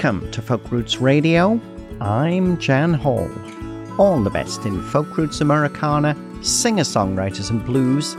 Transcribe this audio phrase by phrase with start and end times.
[0.00, 1.60] Welcome to Folk Roots Radio.
[2.00, 3.28] I'm Jan Hall.
[3.98, 8.14] All the best in folk roots Americana, singer songwriters and blues,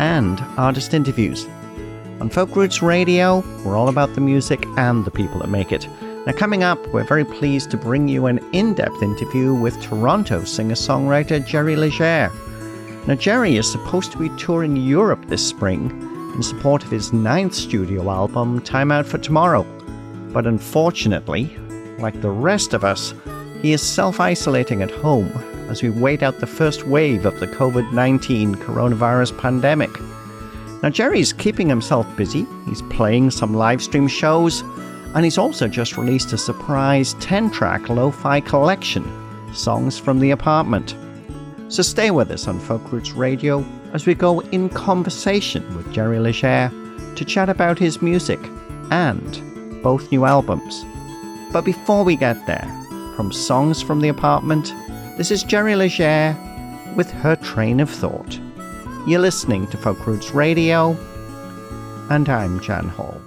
[0.00, 1.46] and artist interviews.
[2.20, 5.86] On Folk Roots Radio, we're all about the music and the people that make it.
[6.26, 10.42] Now, coming up, we're very pleased to bring you an in depth interview with Toronto
[10.42, 12.28] singer songwriter Jerry Leger.
[13.06, 15.90] Now, Jerry is supposed to be touring Europe this spring
[16.34, 19.64] in support of his ninth studio album, Time Out for Tomorrow.
[20.32, 21.56] But unfortunately,
[21.98, 23.14] like the rest of us,
[23.62, 25.30] he is self isolating at home
[25.68, 29.90] as we wait out the first wave of the COVID 19 coronavirus pandemic.
[30.82, 32.46] Now, Jerry's keeping himself busy.
[32.66, 34.62] He's playing some live stream shows,
[35.14, 39.04] and he's also just released a surprise 10 track lo fi collection,
[39.52, 40.96] Songs from the Apartment.
[41.68, 46.18] So stay with us on Folk Roots Radio as we go in conversation with Jerry
[46.18, 46.72] Leger
[47.14, 48.40] to chat about his music
[48.90, 49.49] and
[49.82, 50.84] both new albums.
[51.52, 52.68] But before we get there,
[53.16, 54.74] from Songs from the Apartment,
[55.16, 56.36] this is Jerry Leger
[56.96, 58.38] with her train of thought.
[59.06, 60.96] You're listening to Folk Roots Radio,
[62.10, 63.20] and I'm Jan Hall.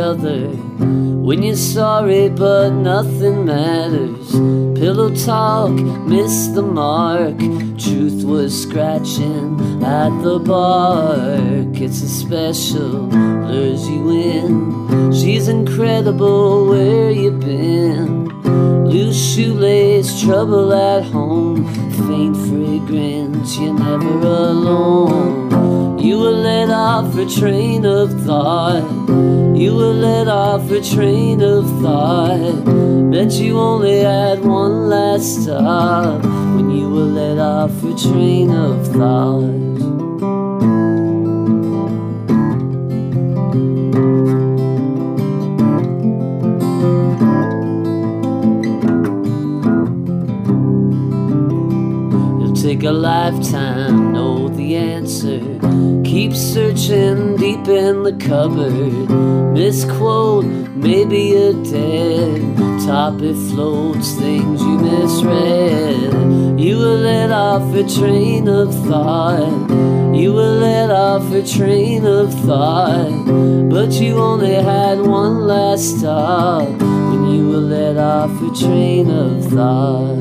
[0.00, 0.48] Other.
[1.26, 4.30] When you're sorry, but nothing matters.
[4.78, 7.38] Pillow talk, missed the mark.
[7.78, 11.80] Truth was scratching at the bark.
[11.80, 15.12] It's a special, lures you in.
[15.12, 18.28] She's incredible, where you been?
[18.84, 21.66] Loose shoelace, trouble at home.
[22.06, 25.55] Faint fragrance, you're never alone.
[26.06, 28.84] You were let off a train of thought.
[29.58, 32.64] You were let off a train of thought.
[33.10, 36.22] Bet you only had one last stop
[36.54, 39.66] when you were let off a train of thought.
[52.62, 55.65] Take a lifetime, know the answer.
[56.16, 59.10] Keep searching deep in the cupboard.
[59.52, 62.56] Misquote, maybe a dead
[62.86, 66.58] topic floats things you misread.
[66.58, 69.68] You were let off a train of thought.
[70.16, 73.68] You were let off a train of thought.
[73.68, 79.44] But you only had one last stop when you were let off a train of
[79.52, 80.16] thought.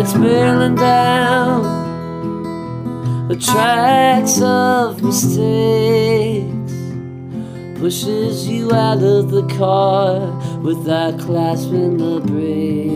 [0.00, 1.73] It's barreling down
[3.34, 6.72] the tracks of mistakes
[7.80, 10.30] pushes you out of the car
[10.60, 12.94] without clasping the brakes.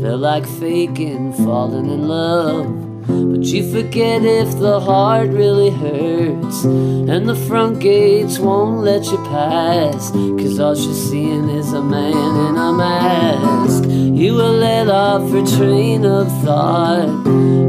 [0.00, 2.85] Felt like faking, falling in love.
[3.06, 6.64] But you forget if the heart really hurts.
[6.64, 10.10] And the front gates won't let you pass.
[10.10, 13.84] Cause all you're seeing is a man in a mask.
[13.88, 17.06] You were let off a train of thought.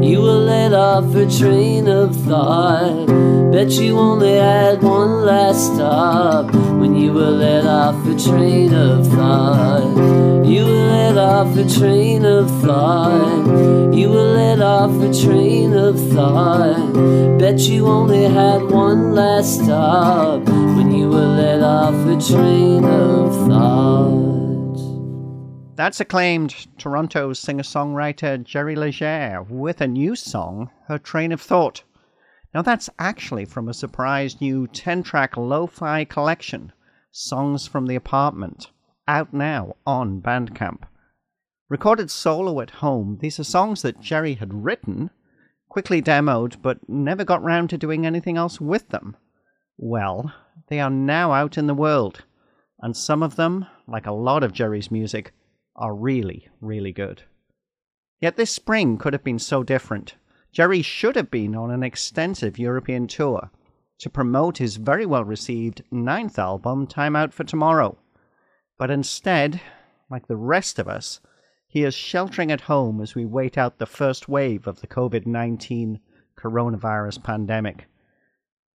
[0.02, 3.06] You were let off a train of thought.
[3.52, 6.52] Bet you only had one last stop.
[6.80, 10.46] When you were let off a train of thought.
[10.46, 13.94] You were let off a train of thought.
[13.94, 17.38] You were let off a train of thought.
[17.38, 23.34] Bet you only had one last stop when you were let off a train of
[23.46, 24.78] thought.
[25.76, 31.82] That's acclaimed Toronto singer songwriter Jerry Leger with a new song, Her Train of Thought.
[32.52, 36.72] Now, that's actually from a surprise new 10 track lo fi collection,
[37.12, 38.70] Songs from the Apartment,
[39.06, 40.82] out now on Bandcamp.
[41.68, 45.10] Recorded solo at home, these are songs that Jerry had written,
[45.78, 49.16] quickly demoed, but never got round to doing anything else with them.
[49.76, 50.34] Well,
[50.66, 52.24] they are now out in the world,
[52.80, 55.32] and some of them, like a lot of Jerry's music,
[55.76, 57.22] are really, really good.
[58.20, 60.16] Yet this spring could have been so different.
[60.50, 63.48] Jerry should have been on an extensive European tour
[64.00, 67.96] to promote his very well received ninth album, Time Out for Tomorrow.
[68.78, 69.60] But instead,
[70.10, 71.20] like the rest of us,
[71.70, 75.26] he is sheltering at home as we wait out the first wave of the COVID
[75.26, 76.00] 19
[76.36, 77.86] coronavirus pandemic.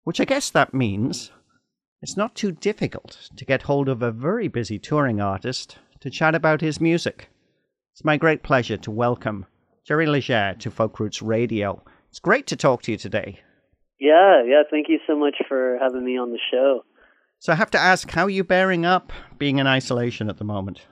[0.05, 1.31] Which I guess that means
[2.01, 6.35] it's not too difficult to get hold of a very busy touring artist to chat
[6.35, 7.29] about his music.
[7.93, 9.45] It's my great pleasure to welcome
[9.85, 11.83] Jerry Leger to Folk Roots Radio.
[12.09, 13.41] It's great to talk to you today.
[14.01, 14.63] Yeah, yeah.
[14.71, 16.85] Thank you so much for having me on the show.
[17.39, 20.45] So I have to ask, how are you bearing up being in isolation at the
[20.45, 20.87] moment?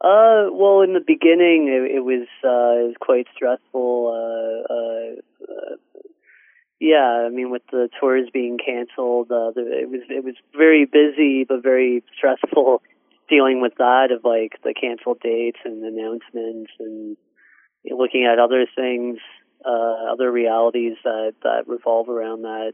[0.00, 4.14] Uh, well, in the beginning, it, it was uh, it was quite stressful.
[4.14, 5.76] Uh, uh, uh,
[6.78, 10.84] yeah, I mean, with the tours being canceled, uh, the, it was it was very
[10.84, 12.82] busy but very stressful
[13.28, 17.16] dealing with that of like the canceled dates and announcements and
[17.90, 19.18] looking at other things,
[19.66, 22.72] uh, other realities that that revolve around that.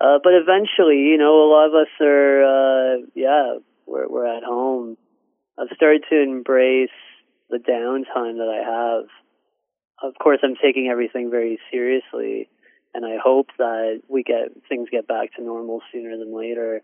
[0.00, 4.42] Uh, but eventually, you know, a lot of us are, uh, yeah, we're we're at
[4.42, 4.96] home
[5.60, 6.90] I've started to embrace
[7.50, 9.08] the downtime that I have.
[10.02, 12.48] Of course, I'm taking everything very seriously,
[12.94, 16.82] and I hope that we get things get back to normal sooner than later.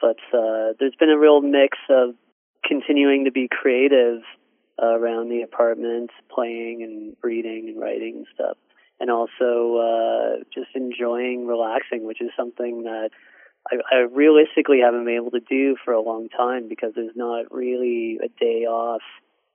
[0.00, 2.14] But uh, there's been a real mix of
[2.66, 4.22] continuing to be creative
[4.82, 8.56] uh, around the apartment, playing and reading and writing and stuff,
[8.98, 13.10] and also uh, just enjoying relaxing, which is something that
[13.70, 17.52] I, I realistically haven't been able to do for a long time because there's not
[17.52, 19.02] really a day off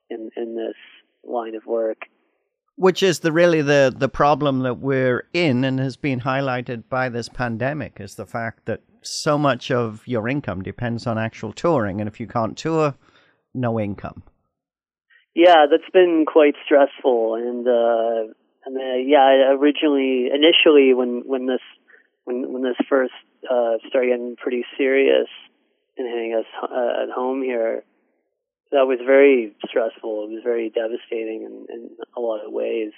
[0.10, 0.76] in in this
[1.24, 2.04] line of work.
[2.78, 7.10] Which is the really the the problem that we're in and has been highlighted by
[7.10, 12.02] this pandemic is the fact that so much of your income depends on actual touring,
[12.02, 12.96] and if you can't tour,
[13.54, 14.24] no income.
[15.36, 18.34] Yeah, that's been quite stressful, and uh,
[18.66, 21.62] and uh, yeah, originally, initially, when when this
[22.26, 23.14] when when this first
[23.50, 25.28] uh, started getting pretty serious
[25.98, 27.84] and hitting us uh, at home here,
[28.72, 30.26] that was very stressful.
[30.26, 32.92] It was very devastating in, in a lot of ways.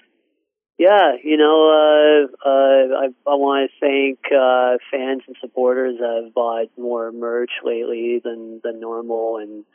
[0.80, 6.24] Yeah, you know, uh, uh, I, I want to thank uh, fans and supporters that
[6.24, 9.66] have bought more merch lately than than normal, and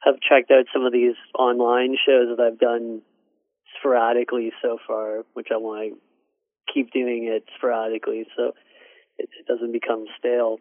[0.00, 3.02] have checked out some of these online shows that I've done
[3.78, 8.26] sporadically so far, which I want to keep doing it sporadically.
[8.36, 8.52] So
[9.20, 10.58] it, it doesn't become stale.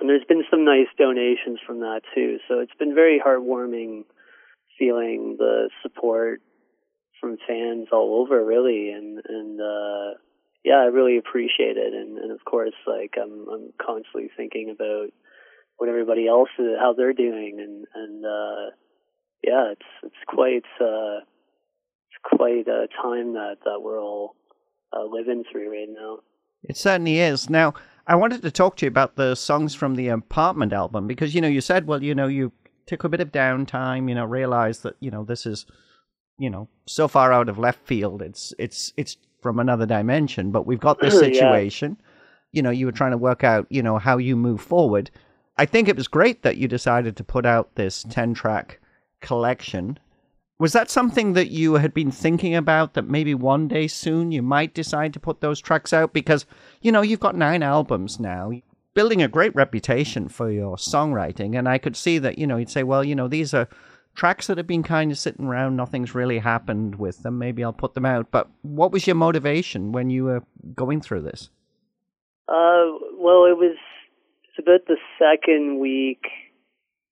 [0.00, 2.38] And there's been some nice donations from that too.
[2.48, 4.04] So it's been very heartwarming
[4.78, 6.42] feeling the support
[7.20, 10.18] from fans all over really and and uh
[10.64, 15.08] yeah, I really appreciate it and, and of course like I'm I'm constantly thinking about
[15.78, 18.70] what everybody else is how they're doing and and uh
[19.42, 21.24] yeah, it's it's quite uh
[22.10, 24.36] it's quite a time that that we're all
[24.92, 26.18] uh, living through right now.
[26.62, 27.48] It certainly is.
[27.48, 27.74] Now,
[28.06, 31.40] I wanted to talk to you about the songs from the apartment album because, you
[31.40, 32.52] know, you said, well, you know, you
[32.86, 35.66] took a bit of downtime, you know, realized that, you know, this is,
[36.38, 38.22] you know, so far out of left field.
[38.22, 41.96] It's, it's, it's from another dimension, but we've got this situation.
[41.98, 42.06] yeah.
[42.52, 45.10] You know, you were trying to work out, you know, how you move forward.
[45.58, 48.80] I think it was great that you decided to put out this 10 track
[49.20, 49.98] collection
[50.58, 54.42] was that something that you had been thinking about that maybe one day soon you
[54.42, 56.12] might decide to put those tracks out?
[56.12, 56.46] Because,
[56.80, 58.52] you know, you've got nine albums now,
[58.94, 61.58] building a great reputation for your songwriting.
[61.58, 63.68] And I could see that, you know, you'd say, well, you know, these are
[64.14, 67.38] tracks that have been kind of sitting around, nothing's really happened with them.
[67.38, 68.30] Maybe I'll put them out.
[68.30, 70.42] But what was your motivation when you were
[70.74, 71.50] going through this?
[72.48, 73.76] Uh, well, it was
[74.48, 76.24] it's about the second week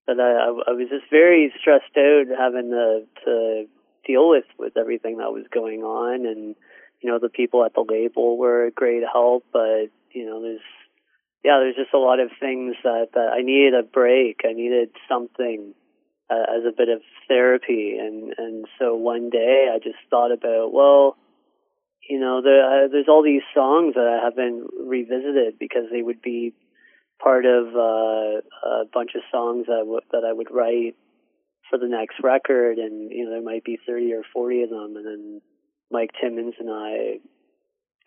[0.07, 3.65] but I, I was just very stressed out having to, to
[4.07, 6.55] deal with with everything that was going on, and
[7.01, 10.61] you know the people at the label were a great help, but you know there's
[11.45, 14.41] yeah there's just a lot of things that that I needed a break.
[14.45, 15.75] I needed something
[16.31, 20.73] uh, as a bit of therapy, and and so one day I just thought about
[20.73, 21.17] well.
[22.07, 26.21] You know, there, uh, there's all these songs that I haven't revisited because they would
[26.21, 26.53] be
[27.23, 30.97] part of uh, a bunch of songs that, w- that I would write
[31.71, 34.97] for the next record, and you know there might be thirty or forty of them,
[34.97, 35.41] and then
[35.91, 37.19] Mike Timmins and I,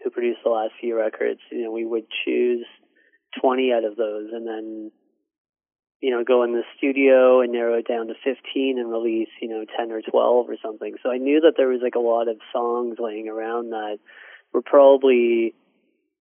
[0.04, 2.66] who produced the last few records, you know we would choose
[3.40, 4.92] twenty out of those, and then
[6.02, 9.50] you know go in the studio and narrow it down to fifteen and release you
[9.50, 10.96] know ten or twelve or something.
[11.02, 13.98] So I knew that there was like a lot of songs laying around that
[14.54, 15.56] were probably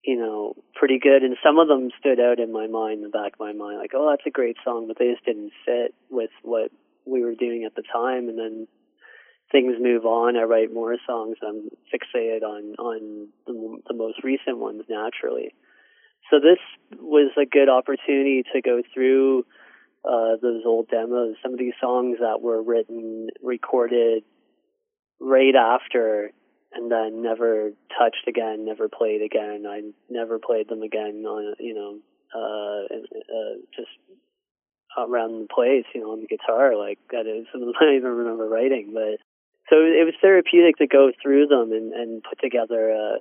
[0.04, 1.22] you know, pretty good.
[1.22, 3.78] And some of them stood out in my mind, in the back of my mind,
[3.78, 6.70] like, oh, that's a great song, but they just didn't fit with what
[7.04, 8.28] we were doing at the time.
[8.28, 8.68] And then
[9.50, 10.36] things move on.
[10.36, 11.36] I write more songs.
[11.46, 15.54] I'm fixated on on the, the most recent ones naturally.
[16.30, 16.58] So this
[16.98, 19.44] was a good opportunity to go through
[20.04, 21.36] uh, those old demos.
[21.42, 24.24] Some of these songs that were written, recorded
[25.20, 26.30] right after
[26.76, 29.64] and then never touched again, never played again.
[29.68, 31.98] I never played them again on, you know,
[32.34, 33.90] uh, uh, just
[34.98, 36.76] around the place, you know, on the guitar.
[36.76, 39.18] Like that is I don't even remember writing, but
[39.68, 43.18] so it was therapeutic to go through them and, and put together a,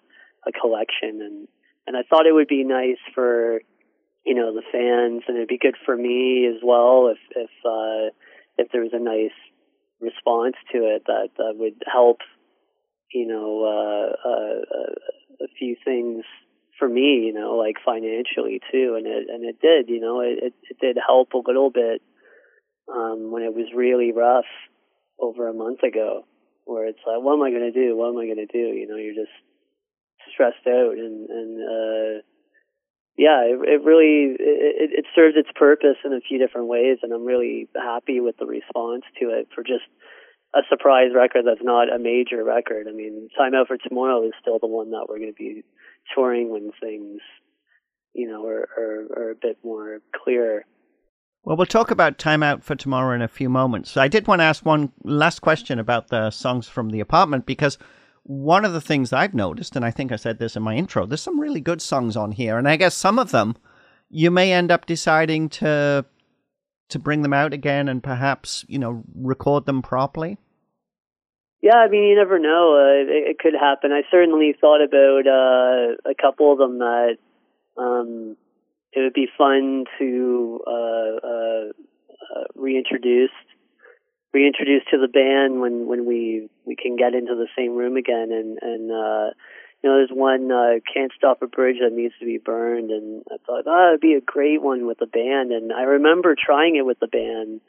[0.48, 1.48] a collection and
[1.88, 3.62] and I thought it would be nice for
[4.26, 8.14] you know the fans and it'd be good for me as well if if uh
[8.58, 9.36] if there was a nice
[10.00, 12.20] response to it that that would help
[13.16, 16.24] you know uh, uh, a few things
[16.78, 20.54] for me you know like financially too and it and it did you know it
[20.70, 22.02] it, did help a little bit
[22.94, 24.52] um when it was really rough
[25.18, 26.26] over a month ago
[26.66, 27.96] where it's like what am i going to do?
[27.96, 28.76] What am i going to do?
[28.76, 29.34] You know you're just
[30.34, 32.22] stressed out and and uh
[33.18, 37.14] yeah, it, it really it, it served its purpose in a few different ways, and
[37.14, 39.88] I'm really happy with the response to it for just
[40.56, 42.88] a surprise record that's not a major record.
[42.88, 45.64] I mean, Time Out for Tomorrow is still the one that we're going to be
[46.14, 47.20] touring when things,
[48.14, 50.66] you know, are, are, are a bit more clear.
[51.44, 53.98] Well, we'll talk about Time Out for Tomorrow in a few moments.
[53.98, 57.78] I did want to ask one last question about the songs from the apartment because
[58.24, 61.06] one of the things I've noticed, and I think I said this in my intro,
[61.06, 63.56] there's some really good songs on here, and I guess some of them
[64.10, 66.06] you may end up deciding to
[66.88, 70.38] to bring them out again and perhaps you know record them properly.
[71.66, 72.78] Yeah, I mean you never know.
[72.78, 73.92] Uh, it, it, could happen.
[73.92, 77.18] I certainly thought about uh, a couple of them that
[77.76, 78.38] um,
[78.94, 81.66] it would be fun to uh, uh,
[82.22, 83.34] uh reintroduce
[84.32, 88.30] reintroduced to the band when when we we can get into the same room again
[88.30, 89.34] and and uh
[89.82, 93.24] you know there's one uh can't stop a bridge that needs to be burned and
[93.32, 96.76] i thought oh it'd be a great one with the band and i remember trying
[96.76, 97.62] it with the band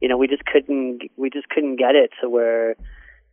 [0.00, 2.76] you know we just couldn't we just couldn't get it to where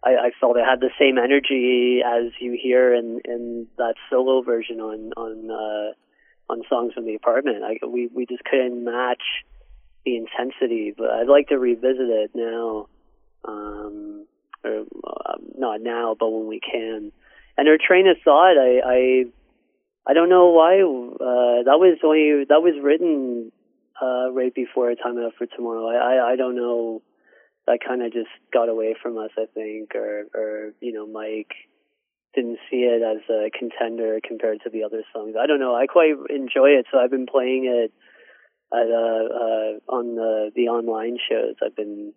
[0.04, 4.42] I, I felt it had the same energy as you hear in in that solo
[4.42, 9.24] version on on uh on songs from the apartment I, we we just couldn't match
[10.06, 12.88] the intensity, but I'd like to revisit it now.
[13.46, 14.26] Um,
[14.64, 17.12] or uh, not now, but when we can.
[17.58, 19.26] And her train of thought, I, I,
[20.08, 20.80] I don't know why.
[20.80, 23.52] Uh, that was only that was written
[24.02, 25.88] uh, right before a time out for tomorrow.
[25.88, 27.02] I, I, I don't know.
[27.70, 31.54] That kind of just got away from us, I think, or, or you know, Mike
[32.34, 35.36] didn't see it as a contender compared to the other songs.
[35.40, 35.76] I don't know.
[35.76, 37.94] I quite enjoy it, so I've been playing it
[38.74, 41.56] at, uh, uh, on the the online shows.
[41.64, 42.14] I've been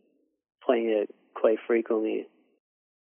[0.65, 2.27] playing it quite frequently.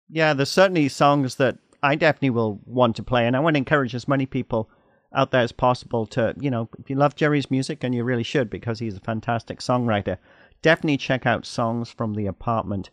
[0.10, 3.60] Yeah, there's certainly songs that I definitely will want to play, and I want to
[3.60, 4.70] encourage as many people
[5.14, 8.24] out there as possible to, you know, if you love Jerry's music, and you really
[8.24, 10.18] should because he's a fantastic songwriter,
[10.66, 12.90] definitely check out Songs from the Apartment.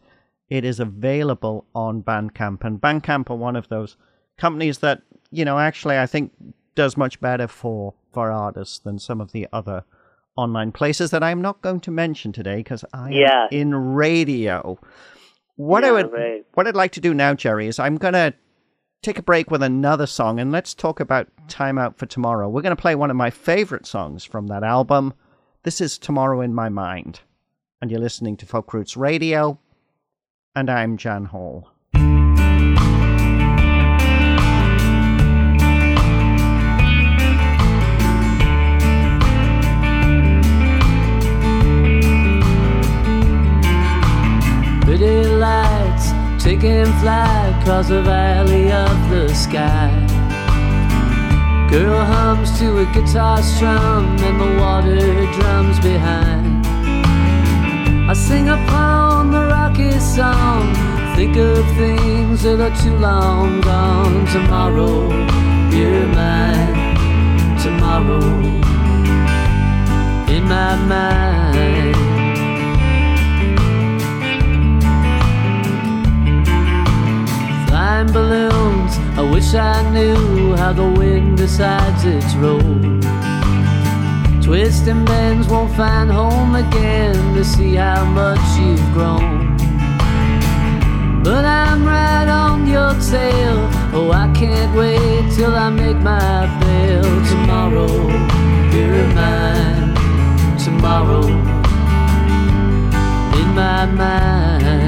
[0.50, 3.97] It is available on Bandcamp, and Bandcamp are one of those
[4.37, 5.00] companies that,
[5.31, 6.33] you know, actually I think
[6.75, 9.85] does much better for for artists than some of the other
[10.37, 13.45] online places that I'm not going to mention today because I yeah.
[13.45, 14.79] am in radio.
[15.57, 16.45] What yeah, I would, right.
[16.52, 18.35] what I'd like to do now, Jerry, is I'm gonna
[19.00, 22.50] take a break with another song and let's talk about Time Out for Tomorrow.
[22.50, 25.14] We're gonna play one of my favorite songs from that album.
[25.62, 27.21] This is Tomorrow in My Mind,
[27.83, 29.59] and you're listening to Folk Roots Radio,
[30.55, 31.69] and I'm Jan Hall.
[44.85, 49.91] Pretty lights taking flight across the valley of the sky.
[51.69, 56.62] Girl hums to a guitar strum and the water drums behind.
[58.09, 60.75] I sing upon the rocky song,
[61.16, 64.26] think of things that are too long gone.
[64.26, 65.09] Tomorrow,
[65.71, 66.02] you're.
[67.62, 68.21] Tomorrow,
[70.28, 72.12] in my mind.
[77.68, 78.99] flying balloons.
[79.16, 83.04] I wish I knew how the wind decides its road.
[84.43, 89.57] Twist and bends won't find home again to see how much you've grown.
[91.23, 93.57] But I'm right on your tail.
[93.95, 97.03] Oh, I can't wait till I make my bail.
[97.31, 97.93] Tomorrow,
[98.75, 99.95] you're mine.
[100.59, 101.27] Tomorrow,
[103.39, 104.82] in my mind.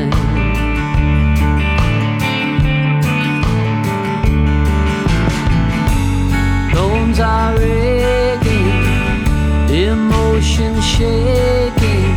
[9.94, 12.16] Emotion shaking,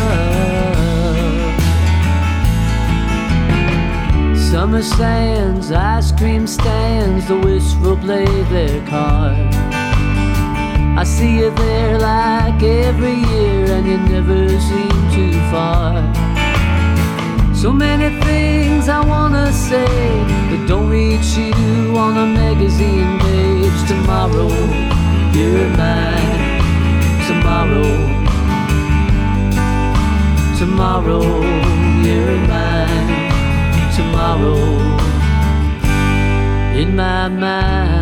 [4.52, 9.58] Summer stands, ice cream stands, the wistful play their cards.
[11.02, 16.19] I see you there like every year, and you never seem too far.
[17.62, 19.86] So many things I wanna say,
[20.50, 23.80] but don't reach you on a magazine page.
[23.86, 24.48] Tomorrow,
[25.36, 26.62] you're mine.
[27.28, 27.90] Tomorrow,
[30.58, 31.22] tomorrow,
[32.06, 33.10] you're mine.
[33.94, 34.56] Tomorrow,
[36.82, 37.99] in my mind.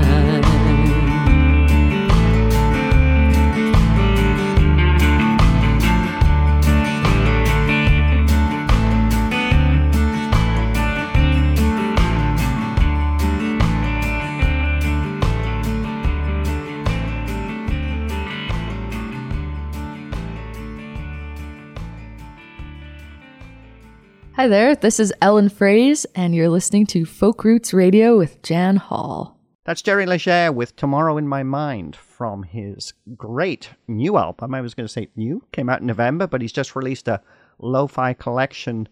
[24.37, 28.75] Hi there, this is Ellen Fraze, and you're listening to Folk Roots Radio with Jan
[28.75, 29.35] Hall.
[29.65, 34.53] That's Jerry Leger with Tomorrow in My Mind from his great new album.
[34.53, 37.19] I was going to say new, came out in November, but he's just released a
[37.57, 38.87] lo fi collection,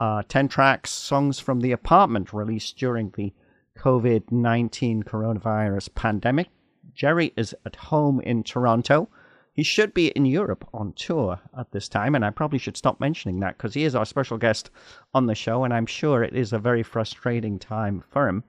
[0.00, 3.32] uh, 10 tracks, songs from the apartment, released during the
[3.78, 6.48] COVID 19 coronavirus pandemic.
[6.92, 9.08] Jerry is at home in Toronto.
[9.58, 13.00] He should be in Europe on tour at this time, and I probably should stop
[13.00, 14.70] mentioning that because he is our special guest
[15.14, 18.44] on the show, and I'm sure it is a very frustrating time for him.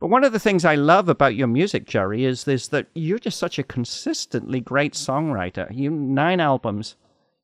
[0.00, 3.18] But one of the things I love about your music, Jerry, is this that you're
[3.18, 5.68] just such a consistently great songwriter.
[5.70, 6.96] You nine albums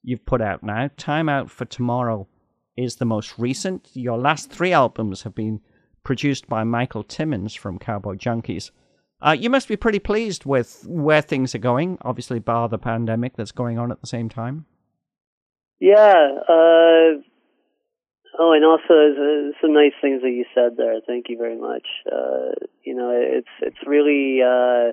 [0.02, 0.88] you've put out now.
[0.96, 2.26] Time Out for Tomorrow
[2.74, 3.90] is the most recent.
[3.92, 5.60] Your last three albums have been
[6.04, 8.70] produced by Michael Timmins from Cowboy Junkies.
[9.20, 13.36] Uh, you must be pretty pleased with where things are going, obviously, bar the pandemic
[13.36, 14.64] that's going on at the same time.
[15.80, 16.14] Yeah.
[16.48, 17.18] Uh,
[18.38, 21.00] oh, and also uh, some nice things that you said there.
[21.04, 21.86] Thank you very much.
[22.06, 24.92] Uh, you know, it's it's really uh,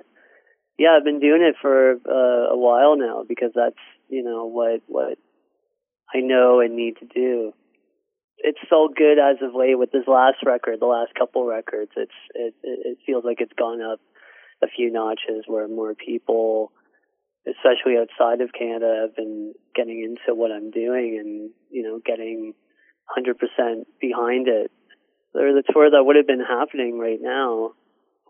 [0.78, 0.96] yeah.
[0.96, 5.18] I've been doing it for uh, a while now because that's you know what what
[6.12, 7.52] I know and need to do.
[8.38, 11.92] It's so good as of late with this last record, the last couple records.
[11.96, 14.00] It's it it feels like it's gone up
[14.62, 16.72] a few notches where more people,
[17.46, 22.54] especially outside of Canada, have been getting into what I'm doing and, you know, getting
[23.16, 24.70] 100% behind it.
[25.32, 27.72] The tour that would have been happening right now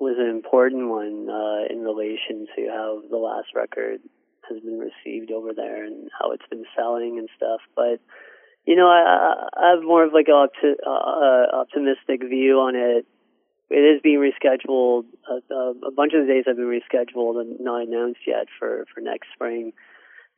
[0.01, 4.01] was an important one uh, in relation to how the last record
[4.49, 7.61] has been received over there and how it's been selling and stuff.
[7.75, 8.01] But
[8.67, 13.07] you know, I, I have more of like an opti- uh, optimistic view on it
[13.71, 15.05] it is being rescheduled.
[15.29, 19.01] Uh, a bunch of the days have been rescheduled and not announced yet for for
[19.01, 19.73] next spring.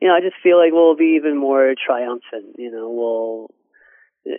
[0.01, 2.57] You know, I just feel like we'll be even more triumphant.
[2.57, 3.51] You know, we'll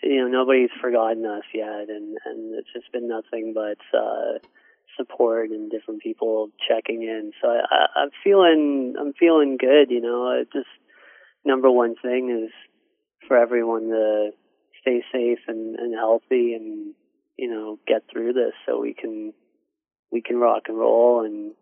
[0.04, 4.40] you know nobody's forgotten us yet, and and it's just been nothing but uh,
[4.98, 7.32] support and different people checking in.
[7.42, 9.92] So I, I, I'm feeling I'm feeling good.
[9.92, 10.70] You know, I just
[11.46, 12.52] number one thing is
[13.28, 14.32] for everyone to
[14.82, 16.94] stay safe and, and healthy and
[17.40, 19.34] you know, get through this so we can
[20.12, 21.54] we can rock and roll and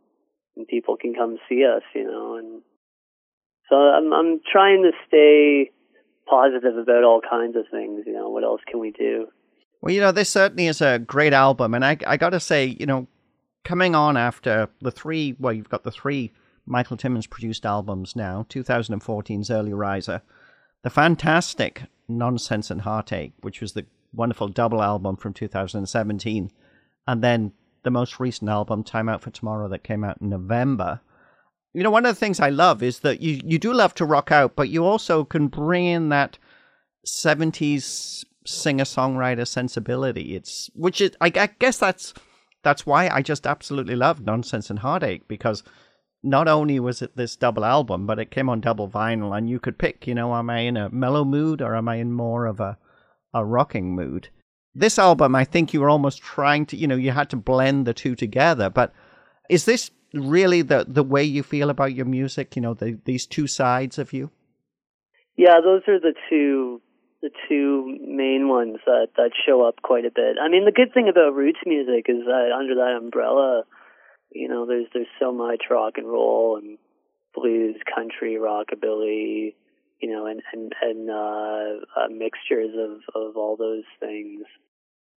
[0.56, 2.62] and people can come see us, you know, and
[3.70, 5.72] so I'm I'm trying to stay
[6.28, 9.28] positive about all kinds of things, you know, what else can we do?
[9.82, 12.76] Well, you know, this certainly is a great album and I I got to say,
[12.80, 13.08] you know,
[13.64, 16.32] coming on after the three, well, you've got the three
[16.66, 20.22] Michael Timmins produced albums now, 2014's Early Riser,
[20.84, 23.86] the fantastic Nonsense and Heartache, which was the
[24.18, 26.52] wonderful double album from 2017,
[27.08, 27.54] and then
[27.84, 31.00] the most recent album, Time Out for Tomorrow, that came out in November.
[31.74, 34.06] You know, one of the things I love is that you, you do love to
[34.06, 36.38] rock out, but you also can bring in that
[37.06, 40.36] 70s singer songwriter sensibility.
[40.36, 42.14] It's which is I, I guess that's
[42.64, 45.64] that's why I just absolutely love Nonsense and Heartache because
[46.24, 49.60] not only was it this double album, but it came on double vinyl, and you
[49.60, 52.46] could pick, you know, am I in a mellow mood or am I in more
[52.46, 52.78] of a
[53.38, 54.30] a rocking mood.
[54.76, 57.88] This album, I think you were almost trying to, you know, you had to blend
[57.88, 58.70] the two together.
[58.70, 58.94] But
[59.50, 62.56] is this really the the way you feel about your music?
[62.56, 64.30] You know, the, these two sides of you.
[65.36, 66.82] Yeah, those are the two
[67.22, 70.38] the two main ones that that show up quite a bit.
[70.42, 73.64] I mean, the good thing about roots music is that under that umbrella,
[74.32, 76.78] you know, there's there's so much rock and roll and
[77.34, 79.56] blues, country, rockabilly,
[80.00, 84.44] you know, and and and uh, uh, mixtures of of all those things.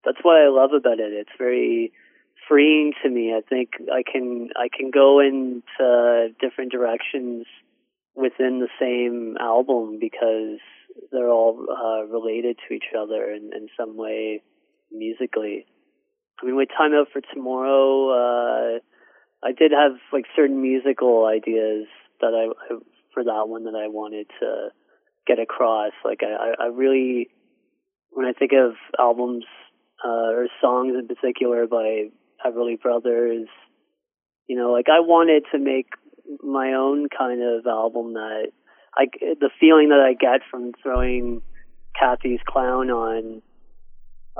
[0.05, 1.13] That's what I love about it.
[1.13, 1.93] It's very
[2.49, 3.35] freeing to me.
[3.35, 7.47] I think I can I can go into different directions
[8.15, 10.59] within the same album because
[11.13, 14.43] they're all uh, related to each other in, in some way
[14.91, 15.67] musically.
[16.43, 18.79] I mean, with Time Out for Tomorrow, uh,
[19.45, 21.87] I did have like certain musical ideas
[22.21, 22.79] that I, I
[23.13, 24.69] for that one that I wanted to
[25.27, 25.93] get across.
[26.05, 27.29] Like I, I really,
[28.11, 29.45] when I think of albums
[30.05, 32.09] uh, or songs in particular by
[32.45, 33.49] Everly Brothers,
[34.47, 35.87] you know, like I wanted to make
[36.43, 38.53] my own kind of album that
[38.97, 39.07] I
[39.41, 41.43] the feeling that I get from throwing
[41.99, 43.43] Cathy's Clown on.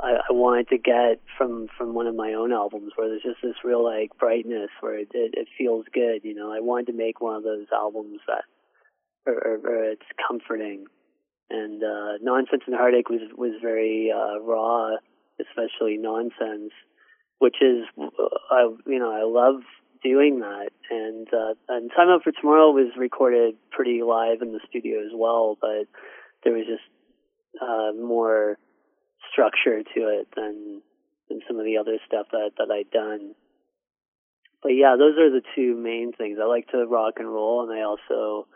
[0.01, 3.41] I, I wanted to get from from one of my own albums where there's just
[3.43, 6.97] this real like brightness where it, it it feels good you know I wanted to
[6.97, 8.43] make one of those albums that
[9.25, 10.85] or, or, or it's comforting.
[11.49, 14.91] And uh nonsense and heartache was was very uh raw
[15.39, 16.71] especially nonsense
[17.39, 18.05] which is uh,
[18.49, 19.61] I you know I love
[20.03, 20.69] doing that.
[20.89, 25.11] And uh and time out for tomorrow was recorded pretty live in the studio as
[25.13, 25.87] well but
[26.43, 28.57] there was just uh more
[29.31, 30.81] structure to it than
[31.29, 33.35] than some of the other stuff that that I'd done.
[34.63, 36.37] But yeah those are the two main things.
[36.41, 38.47] I like to rock and roll and I also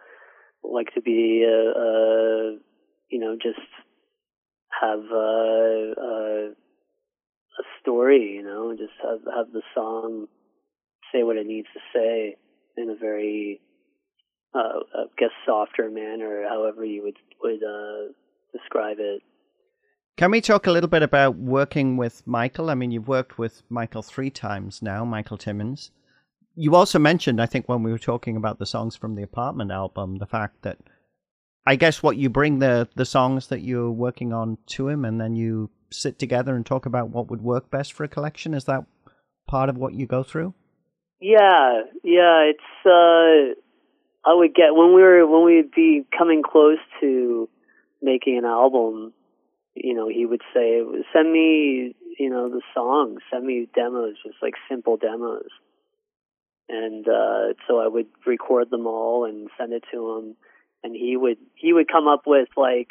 [0.72, 2.58] like to be a, a
[3.10, 3.60] you know just
[4.82, 6.50] have a, a
[7.60, 10.28] a story you know just have have the song
[11.14, 12.36] say what it needs to say
[12.78, 13.62] in a very
[14.54, 18.12] uh, I guess softer manner however you would would uh,
[18.54, 19.22] describe it
[20.18, 22.70] Can we talk a little bit about working with Michael?
[22.70, 25.92] I mean, you've worked with Michael three times now, Michael Timmins.
[26.56, 29.72] You also mentioned, I think, when we were talking about the songs from the Apartment
[29.72, 30.78] album, the fact that
[31.66, 35.20] I guess what you bring the the songs that you're working on to him, and
[35.20, 38.54] then you sit together and talk about what would work best for a collection.
[38.54, 38.86] Is that
[39.48, 40.54] part of what you go through?
[41.20, 42.52] Yeah, yeah.
[42.52, 43.60] It's uh,
[44.30, 47.50] I would get when we were when we'd be coming close to
[48.02, 49.14] making an album.
[49.74, 50.82] You know, he would say,
[51.14, 53.20] "Send me, you know, the songs.
[53.32, 55.50] Send me demos, just like simple demos."
[56.68, 60.36] And uh, so I would record them all and send it to him,
[60.84, 62.90] and he would he would come up with like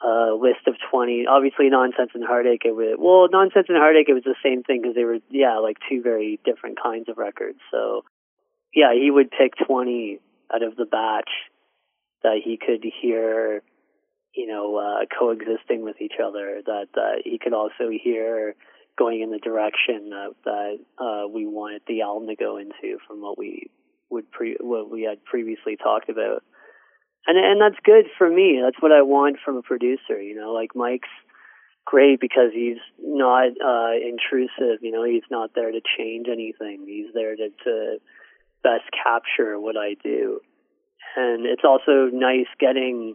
[0.00, 4.14] a list of 20 obviously nonsense and heartache it was well nonsense and heartache it
[4.14, 7.58] was the same thing because they were yeah like two very different kinds of records.
[7.70, 8.04] So
[8.72, 10.20] yeah he would pick 20
[10.54, 11.30] out of the batch
[12.22, 13.62] that he could hear
[14.34, 18.54] you know uh coexisting with each other that that he could also hear
[18.98, 23.38] going in the direction that uh we wanted the album to go into from what
[23.38, 23.70] we
[24.10, 26.42] would pre what we had previously talked about
[27.28, 28.60] and and that's good for me.
[28.64, 30.20] That's what I want from a producer.
[30.20, 31.08] You know, like Mike's
[31.84, 34.80] great because he's not uh, intrusive.
[34.82, 36.84] You know, he's not there to change anything.
[36.86, 37.98] He's there to, to
[38.62, 40.40] best capture what I do.
[41.16, 43.14] And it's also nice getting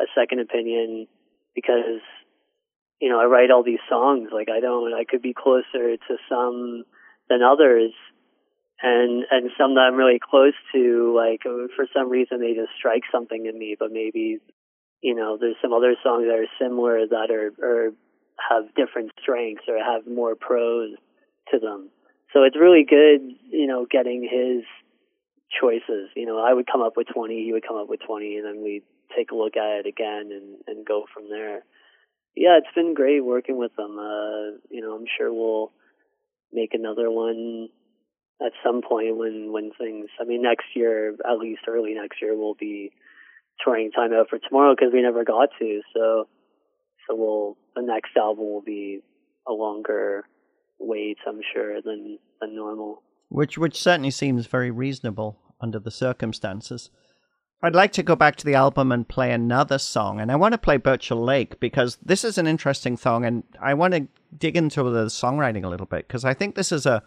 [0.00, 1.06] a second opinion
[1.54, 2.02] because
[3.00, 4.30] you know I write all these songs.
[4.32, 4.94] Like I don't.
[4.94, 6.84] I could be closer to some
[7.28, 7.92] than others
[8.80, 12.70] and and some that I'm really close to, like uh, for some reason they just
[12.78, 13.76] strike something in me.
[13.78, 14.38] But maybe
[15.00, 17.92] you know there's some other songs that are similar that are or
[18.48, 20.94] have different strengths or have more prose
[21.50, 21.90] to them.
[22.32, 24.64] So it's really good, you know, getting his
[25.60, 26.10] choices.
[26.14, 28.44] You know, I would come up with 20, he would come up with 20, and
[28.46, 28.82] then we
[29.16, 31.64] take a look at it again and and go from there.
[32.38, 33.98] Yeah, it's been great working with them.
[33.98, 35.72] Uh, you know, I'm sure we'll
[36.52, 37.68] make another one
[38.40, 42.38] at some point when when things I mean next year at least early next year
[42.38, 42.92] we'll be
[43.64, 45.80] touring time out for tomorrow because we never got to.
[45.92, 46.28] So
[47.08, 49.00] so we'll the next album will be
[49.48, 50.24] a longer
[50.78, 53.02] wait I'm sure than than normal.
[53.30, 56.90] Which which certainly seems very reasonable under the circumstances
[57.60, 60.52] I'd like to go back to the album and play another song, and I want
[60.52, 64.56] to play Burchell Lake because this is an interesting song, and I want to dig
[64.56, 67.02] into the songwriting a little bit because I think this is a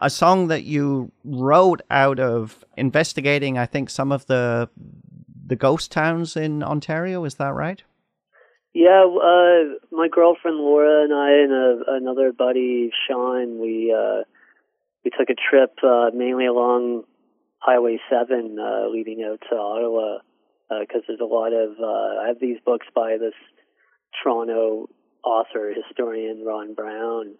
[0.00, 4.70] a song that you wrote out of investigating, I think, some of the
[5.46, 7.24] the ghost towns in Ontario.
[7.24, 7.82] Is that right?
[8.72, 14.22] Yeah, uh, my girlfriend Laura and I and a, another buddy Sean, we uh,
[15.04, 17.04] we took a trip uh, mainly along
[17.60, 20.18] Highway Seven, uh, leading out to Ottawa,
[20.80, 21.76] because uh, there's a lot of.
[21.78, 23.34] Uh, I have these books by this
[24.22, 24.88] Toronto
[25.22, 27.34] author historian Ron Brown,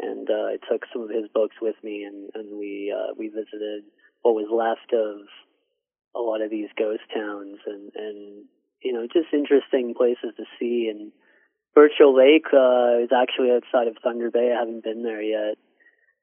[0.00, 3.28] and uh, I took some of his books with me, and and we uh, we
[3.28, 3.84] visited
[4.22, 5.26] what was left of
[6.16, 8.44] a lot of these ghost towns, and and
[8.82, 10.90] you know just interesting places to see.
[10.90, 11.12] And
[11.76, 14.52] Burchell Lake uh, is actually outside of Thunder Bay.
[14.52, 15.58] I haven't been there yet,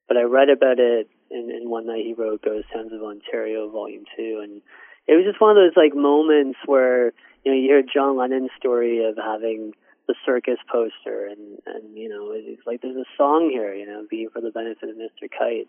[0.10, 3.70] but I read about it in, in one night he wrote Ghost Towns of Ontario,
[3.70, 4.62] Volume Two, and
[5.08, 7.14] it was just one of those like moments where
[7.44, 9.74] you know you hear John Lennon's story of having
[10.08, 14.06] the circus poster and and you know it's like there's a song here you know
[14.10, 15.28] being for the benefit of Mr.
[15.30, 15.68] Kite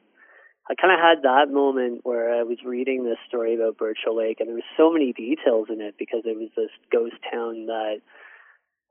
[0.70, 4.36] I kind of had that moment where I was reading this story about Burchell Lake,
[4.38, 8.00] and there was so many details in it because it was this ghost town that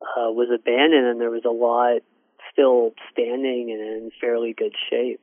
[0.01, 2.01] uh, was abandoned, and there was a lot
[2.51, 5.21] still standing and in fairly good shape.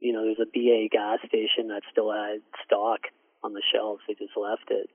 [0.00, 3.00] You know, there's a BA gas station that still had stock
[3.42, 4.90] on the shelves; they just left it.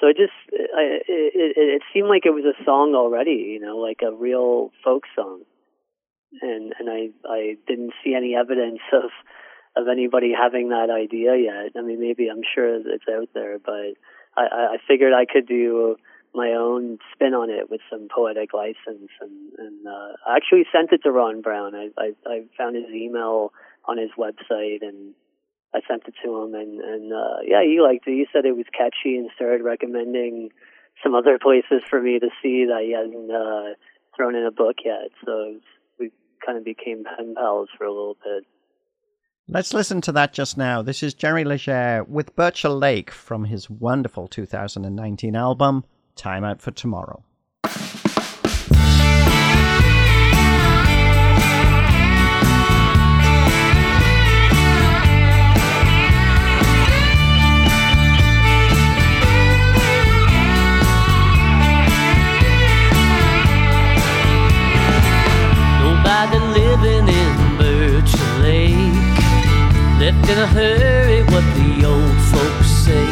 [0.00, 0.70] So it just it,
[1.08, 5.04] it, it seemed like it was a song already, you know, like a real folk
[5.14, 5.42] song,
[6.42, 9.10] and and I I didn't see any evidence of
[9.76, 11.72] of anybody having that idea yet.
[11.76, 13.98] I mean, maybe I'm sure it's out there, but
[14.36, 15.96] I, I figured I could do
[16.34, 20.92] my own spin on it with some poetic license, and, and uh, I actually sent
[20.92, 21.74] it to Ron Brown.
[21.74, 23.52] I, I, I found his email
[23.86, 25.14] on his website, and
[25.74, 28.12] I sent it to him, and and uh, yeah, he liked it.
[28.12, 30.50] He said it was catchy, and started recommending
[31.02, 33.74] some other places for me to see that he hadn't uh,
[34.16, 35.10] thrown in a book yet.
[35.24, 35.56] So
[35.98, 36.10] we
[36.44, 38.44] kind of became pen pals for a little bit.
[39.46, 40.80] Let's listen to that just now.
[40.80, 45.84] This is Jerry Leger with Burchell Lake from his wonderful 2019 album,
[46.16, 47.22] Time Out for Tomorrow.
[70.28, 73.08] In a hurry, what the old folks say.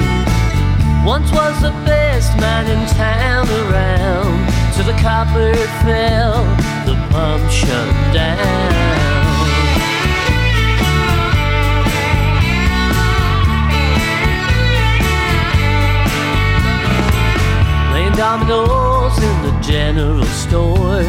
[1.04, 5.52] Once was the best man in town around, till the copper
[5.84, 6.44] fell,
[6.86, 8.82] the pump shut down.
[17.90, 21.04] Playing dominoes in the general store.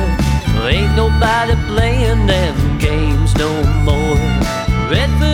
[0.65, 3.51] Ain't nobody playing them games no
[3.83, 4.17] more.
[4.89, 5.32] Redford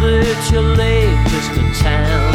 [0.00, 2.34] Burchell Lake just a town.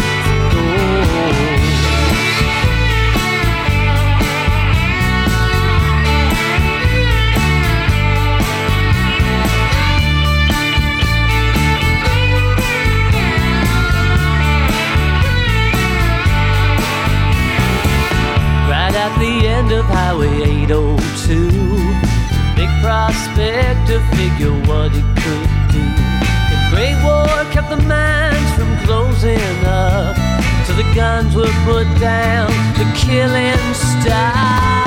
[18.70, 21.66] Right at the end of Highway 802
[22.86, 25.55] prospect to figure what it could
[26.76, 30.18] Great War kept the mines from closing up,
[30.68, 34.85] so the guns were put down, the killing stopped.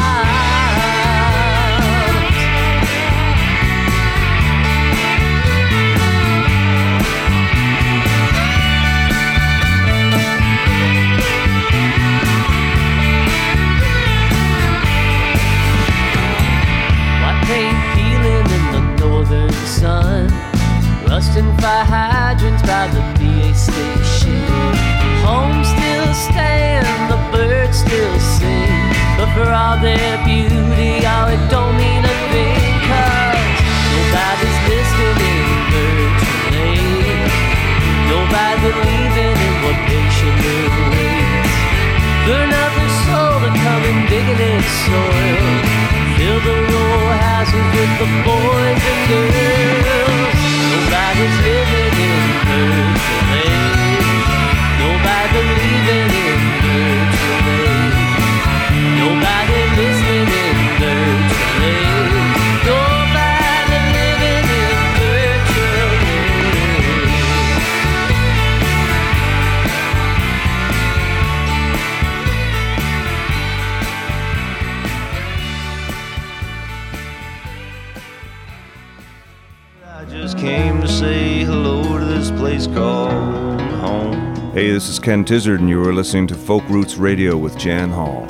[85.08, 88.26] Ken Tizzard, and you are listening to Folk Roots Radio with Jan Hall.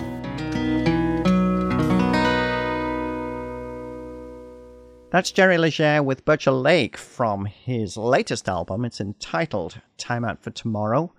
[5.11, 8.85] That's Jerry Leger with Burchell Lake from his latest album.
[8.85, 11.13] It's entitled Time Out for Tomorrow.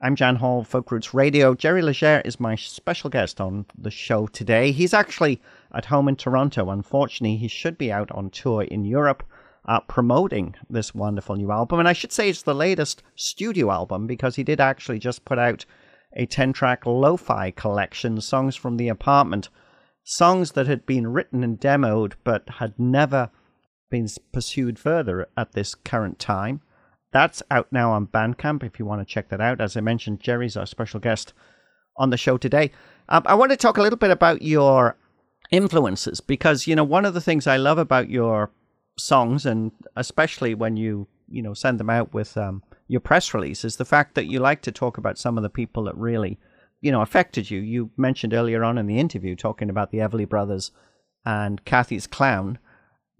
[0.00, 1.54] I'm Jan Hall, Folk Roots Radio.
[1.54, 4.72] Jerry Leger is my special guest on the show today.
[4.72, 5.40] He's actually
[5.72, 6.70] at home in Toronto.
[6.70, 9.22] Unfortunately, he should be out on tour in Europe
[9.68, 11.78] uh, promoting this wonderful new album.
[11.78, 15.38] And I should say it's the latest studio album because he did actually just put
[15.38, 15.66] out
[16.14, 19.50] a 10 track lo fi collection, songs from the apartment,
[20.02, 23.30] songs that had been written and demoed but had never
[23.90, 26.62] been pursued further at this current time.
[27.12, 29.60] That's out now on Bandcamp if you want to check that out.
[29.60, 31.34] As I mentioned, Jerry's our special guest
[31.98, 32.70] on the show today.
[33.10, 34.96] Um, I want to talk a little bit about your
[35.50, 38.50] influences because, you know, one of the things I love about your
[38.98, 43.64] songs, and especially when you you know send them out with um, your press release,
[43.64, 46.38] is the fact that you like to talk about some of the people that really
[46.80, 47.60] you know affected you.
[47.60, 50.70] You mentioned earlier on in the interview talking about the Everly Brothers
[51.24, 52.58] and Cathy's Clown.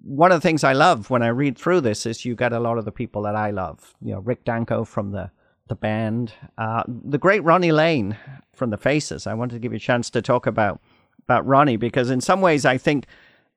[0.01, 2.61] One of the things I love when I read through this is you get a
[2.61, 3.95] lot of the people that I love.
[4.01, 5.31] You know, Rick Danko from the
[5.69, 8.17] the band, uh, the great Ronnie Lane
[8.55, 9.27] from the Faces.
[9.27, 10.81] I wanted to give you a chance to talk about
[11.25, 13.07] about Ronnie because in some ways I think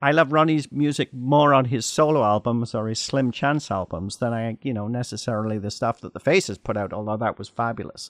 [0.01, 4.33] I love Ronnie's music more on his solo albums or his Slim Chance albums than
[4.33, 6.91] I, you know, necessarily the stuff that the Faces put out.
[6.91, 8.09] Although that was fabulous.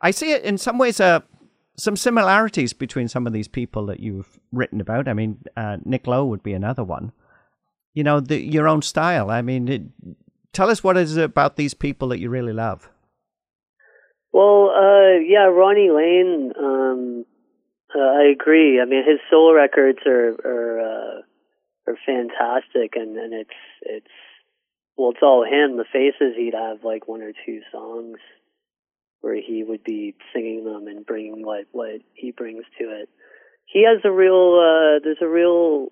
[0.00, 1.00] I see it in some ways.
[1.00, 1.20] Uh,
[1.76, 5.08] some similarities between some of these people that you've written about.
[5.08, 7.12] I mean, uh, Nick Lowe would be another one.
[7.94, 9.30] You know, the, your own style.
[9.30, 9.82] I mean, it,
[10.52, 12.90] tell us what is it about these people that you really love.
[14.32, 16.52] Well, uh, yeah, Ronnie Lane.
[16.58, 17.24] Um,
[17.94, 18.80] uh, I agree.
[18.80, 21.22] I mean, his solo records are are uh,
[21.86, 23.50] are fantastic, and and it's
[23.82, 24.14] it's
[24.96, 25.76] well, it's all him.
[25.76, 28.18] The Faces, he'd have like one or two songs
[29.20, 33.08] where he would be singing them and bringing what what he brings to it.
[33.66, 35.88] He has a real uh, there's a real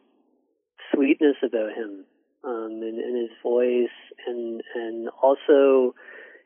[0.95, 2.05] sweetness about him
[2.45, 3.89] um, in, in his voice
[4.27, 5.95] and and also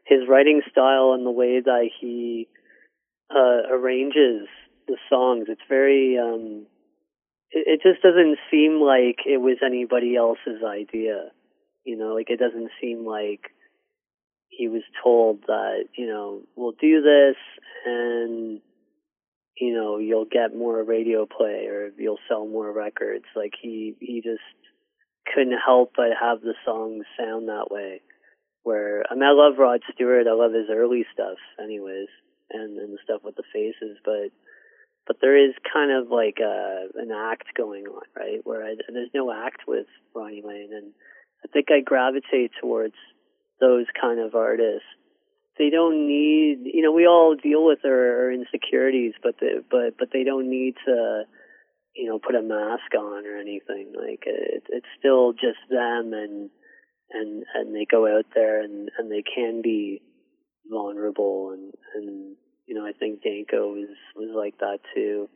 [0.04, 2.48] his writing style and the way that he
[3.30, 4.46] uh, arranges
[4.86, 5.46] the songs.
[5.48, 6.66] It's very um,
[7.50, 11.30] it, it just doesn't seem like it was anybody else's idea.
[11.84, 13.50] You know, like it doesn't seem like
[14.56, 17.36] he was told that you know we'll do this
[17.84, 18.60] and
[19.58, 24.20] you know you'll get more radio play or you'll sell more records like he he
[24.22, 24.40] just
[25.34, 28.00] couldn't help but have the songs sound that way
[28.62, 32.08] where I mean I love Rod Stewart I love his early stuff anyways
[32.50, 34.30] and and the stuff with the faces but
[35.06, 39.10] but there is kind of like a an act going on right where I, there's
[39.14, 40.92] no act with Ronnie Lane and
[41.44, 42.94] I think I gravitate towards
[43.60, 44.88] those kind of artists.
[45.58, 49.96] They don't need, you know, we all deal with our, our insecurities, but the, but
[49.98, 51.22] but they don't need to,
[51.94, 53.92] you know, put a mask on or anything.
[53.94, 56.50] Like it, it's still just them, and
[57.12, 60.02] and and they go out there and and they can be
[60.68, 65.28] vulnerable, and and you know, I think Danko was was like that too.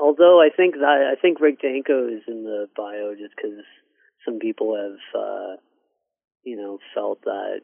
[0.00, 3.64] Although I think that I think Rick Danko is in the bio just because
[4.24, 5.20] some people have.
[5.20, 5.56] uh
[6.44, 7.60] you know, felt that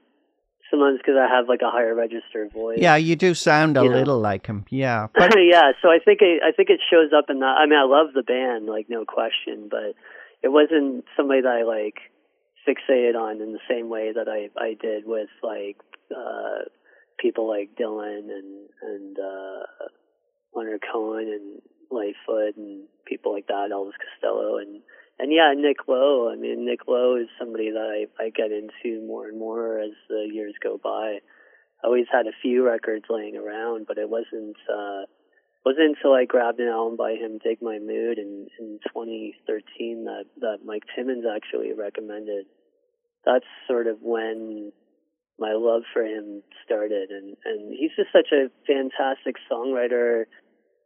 [0.71, 2.79] sometimes because I have like a higher register voice.
[2.81, 4.19] Yeah, you do sound a little know.
[4.19, 4.65] like him.
[4.71, 7.57] Yeah, But yeah, so I think it, I think it shows up in that.
[7.59, 9.95] I mean, I love the band, like no question, but
[10.43, 11.97] it wasn't somebody that I like
[12.69, 15.77] fixated on in the same way that I I did with like
[16.15, 16.69] uh
[17.19, 19.87] people like Dylan and and uh
[20.55, 24.83] Leonard Cohen and Lightfoot and people like that, Elvis Costello and
[25.19, 26.31] and yeah, Nick Lowe.
[26.31, 29.93] I mean, Nick Lowe is somebody that I I get into more and more as
[30.09, 31.19] the years go by.
[31.83, 35.05] I always had a few records laying around, but it wasn't uh
[35.65, 40.25] wasn't until I grabbed an album by him, Dig My Mood, in in 2013 that
[40.41, 42.47] that Mike Timmins actually recommended.
[43.25, 44.73] That's sort of when
[45.39, 50.25] my love for him started, and and he's just such a fantastic songwriter.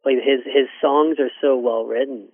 [0.05, 2.29] Like his his songs are so well written.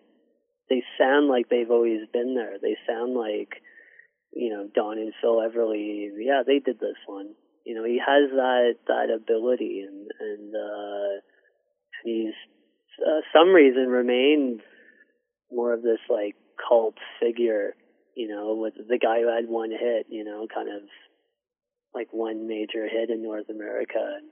[0.71, 2.55] They sound like they've always been there.
[2.61, 3.61] They sound like
[4.33, 6.09] you know Don and Phil Everly.
[6.19, 7.35] Yeah, they did this one.
[7.65, 11.21] You know, he has that that ability, and and uh,
[12.05, 12.35] he's
[13.01, 14.61] uh, some reason remained
[15.51, 16.37] more of this like
[16.69, 17.75] cult figure.
[18.15, 20.07] You know, with the guy who had one hit.
[20.09, 20.83] You know, kind of
[21.95, 23.99] like one major hit in North America.
[23.99, 24.29] And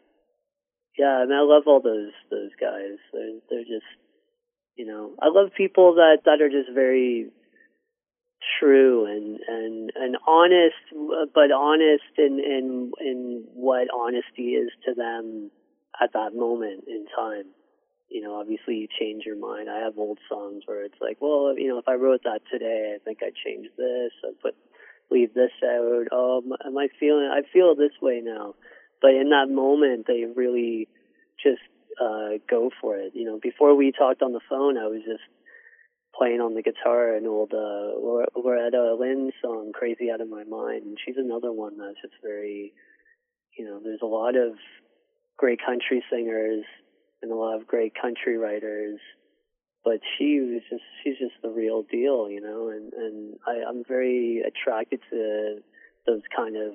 [0.99, 2.99] yeah, I mean, I love all those those guys.
[3.13, 3.89] They're they're just,
[4.77, 7.31] you know, I love people that that are just very
[8.61, 10.77] true and and and honest,
[11.35, 15.51] but honest in in in what honesty is to them
[16.03, 17.47] at that moment in time.
[18.09, 19.71] You know, obviously you change your mind.
[19.71, 22.95] I have old songs where it's like, well, you know, if I wrote that today,
[22.95, 24.13] I think I'd change this.
[24.27, 24.55] I'd put
[25.13, 26.07] leave this out.
[26.13, 27.31] Oh, am- I feeling?
[27.31, 28.55] I feel this way now.
[29.01, 30.89] But in that moment, they really
[31.43, 31.63] just
[32.01, 33.13] uh go for it.
[33.15, 35.23] You know, before we talked on the phone, I was just
[36.17, 37.93] playing on the guitar an old uh
[38.37, 42.73] Loretta Lynn song, "Crazy Out of My Mind," and she's another one that's just very,
[43.59, 44.55] you know, there's a lot of
[45.37, 46.65] great country singers
[47.23, 48.99] and a lot of great country writers
[49.85, 53.83] but she was just she's just the real deal, you know, and and I, I'm
[53.87, 55.59] very attracted to
[56.07, 56.73] those kind of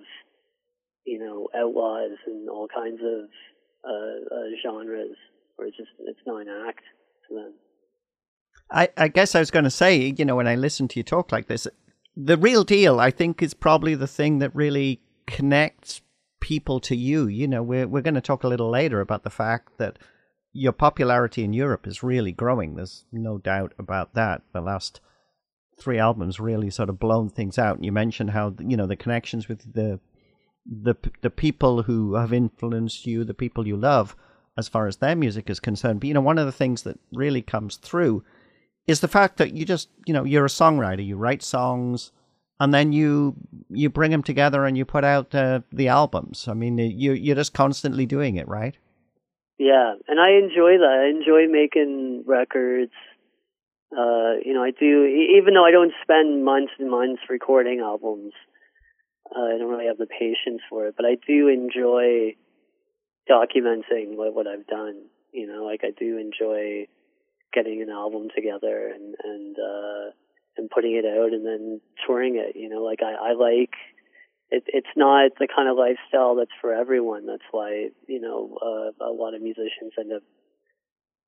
[1.06, 3.30] you know outlaws and all kinds of
[3.86, 5.16] uh, uh genres
[5.56, 6.84] where it's just it's not an act
[7.28, 7.54] to them.
[8.70, 11.04] I, I guess I was going to say, you know, when I listen to you
[11.04, 11.68] talk like this,
[12.18, 16.02] the real deal, I think, is probably the thing that really connects
[16.42, 17.28] people to you.
[17.28, 20.00] You know, we're we're going to talk a little later about the fact that
[20.58, 22.76] your popularity in Europe is really growing.
[22.76, 24.42] There's no doubt about that.
[24.54, 25.00] The last
[25.80, 27.76] three albums really sort of blown things out.
[27.76, 30.00] And you mentioned how you know the connections with the
[30.66, 34.16] the the people who have influenced you, the people you love,
[34.58, 36.00] as far as their music is concerned.
[36.00, 38.24] But you know, one of the things that really comes through
[38.88, 41.06] is the fact that you just you know you're a songwriter.
[41.06, 42.12] You write songs,
[42.60, 43.36] and then you
[43.70, 46.48] you bring them together and you put out uh, the albums.
[46.48, 48.76] I mean, you you're just constantly doing it, right?
[49.58, 51.06] Yeah, and I enjoy that.
[51.06, 52.92] I enjoy making records.
[53.92, 58.34] Uh, you know, I do, even though I don't spend months and months recording albums,
[59.36, 62.36] uh, I don't really have the patience for it, but I do enjoy
[63.30, 65.04] documenting what, what I've done.
[65.34, 66.88] You know, like I do enjoy
[67.54, 70.12] getting an album together and, and, uh,
[70.58, 72.56] and putting it out and then touring it.
[72.56, 73.74] You know, like I, I like,
[74.50, 77.26] it, it's not the kind of lifestyle that's for everyone.
[77.26, 80.24] That's why, you know, uh, a lot of musicians end up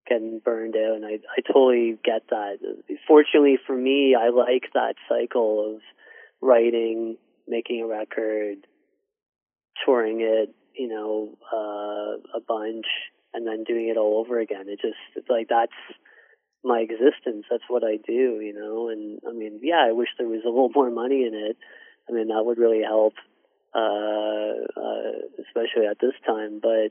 [0.08, 2.58] getting burned out and I I totally get that.
[3.08, 5.82] Fortunately for me, I like that cycle of
[6.42, 7.18] writing,
[7.48, 8.66] making a record,
[9.86, 12.88] touring it, you know, uh a bunch
[13.34, 14.66] and then doing it all over again.
[14.68, 15.78] It just it's like that's
[16.64, 17.46] my existence.
[17.50, 18.90] That's what I do, you know.
[18.90, 21.58] And I mean, yeah, I wish there was a little more money in it.
[22.10, 23.14] I mean, that would really help
[23.70, 25.12] uh uh
[25.45, 26.89] especially at this time, but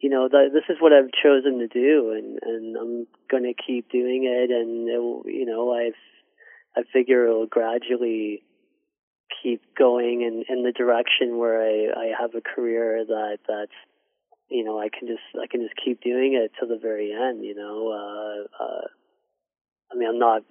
[0.00, 3.54] you know, the, this is what I've chosen to do, and and I'm going to
[3.54, 5.94] keep doing it, and it you know, I've
[6.76, 8.42] I figure it'll gradually
[9.42, 13.76] keep going in in the direction where I I have a career that that's
[14.48, 17.44] you know I can just I can just keep doing it to the very end.
[17.44, 18.86] You know, uh, uh,
[19.92, 20.42] I mean, I'm not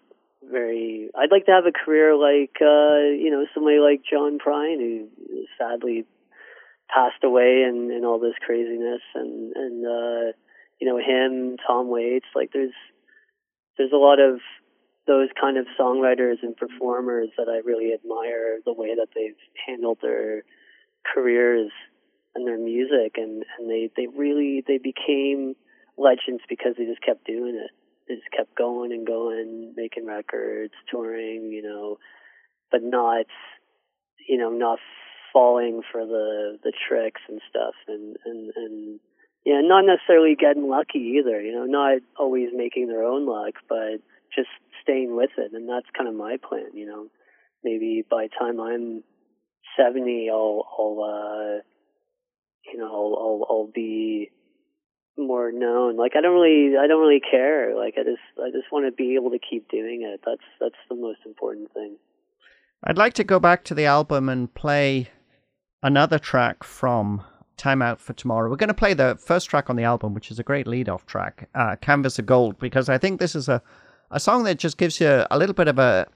[0.43, 1.09] very.
[1.15, 5.07] I'd like to have a career like uh, you know somebody like John Prine, who
[5.57, 6.05] sadly
[6.89, 10.31] passed away and, and all this craziness and and uh
[10.79, 12.73] you know him tom waits like there's
[13.77, 14.39] there's a lot of
[15.07, 19.37] those kind of songwriters and performers that i really admire the way that they've
[19.67, 20.43] handled their
[21.13, 21.71] careers
[22.35, 25.55] and their music and and they they really they became
[25.97, 27.71] legends because they just kept doing it
[28.09, 31.97] just kept going and going making records touring you know
[32.71, 33.25] but not
[34.27, 34.79] you know not
[35.33, 37.73] falling for the the tricks and stuff.
[37.87, 38.99] And and and
[39.45, 44.01] yeah not necessarily getting lucky either you know not always making their own luck but
[44.35, 44.49] just
[44.83, 45.51] staying with it.
[45.53, 47.07] And that's kind of my plan you know.
[47.61, 49.03] Maybe by the time i'm
[49.77, 51.61] 70 i'll i'll uh
[52.71, 54.29] you know i'll i'll, I'll be
[55.19, 58.71] more known like i don't really i don't really care like i just i just
[58.71, 61.97] want to be able to keep doing it that's that's the most important thing
[62.83, 65.09] I'd like to go back to the album and play
[65.83, 67.23] another track from
[67.57, 68.49] Time Out for Tomorrow.
[68.49, 70.87] We're going to play the first track on the album, which is a great lead
[70.87, 73.61] off track, uh, Canvas of Gold, because I think this is a,
[74.11, 76.07] a song that just gives you a little bit of a,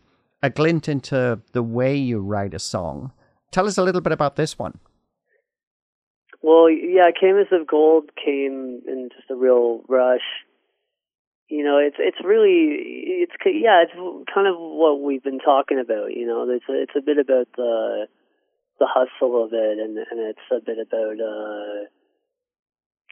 [0.41, 3.11] a glint into the way you write a song.
[3.51, 4.79] Tell us a little bit about this one.
[6.43, 10.27] Well, yeah, Canvas of Gold came in just a real rush.
[11.47, 13.93] You know, it's it's really it's yeah, it's
[14.33, 16.11] kind of what we've been talking about.
[16.11, 18.07] You know, it's a, it's a bit about the
[18.79, 21.85] the hustle of it, and and it's a bit about uh,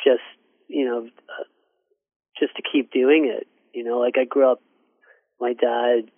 [0.03, 0.27] just
[0.67, 1.43] you know uh,
[2.37, 3.47] just to keep doing it.
[3.73, 4.61] You know, like I grew up,
[5.39, 6.11] my dad,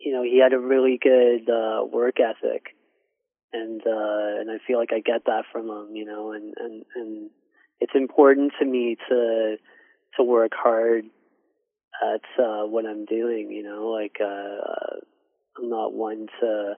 [0.00, 2.75] you know, he had a really good uh, work ethic,
[3.52, 6.84] and uh, and I feel like I get that from them, You know, and and
[6.94, 7.30] and
[7.80, 9.56] it's important to me to
[10.16, 11.04] to work hard
[12.02, 13.50] at uh, what I'm doing.
[13.50, 15.00] You know, like uh,
[15.58, 16.74] I'm not one to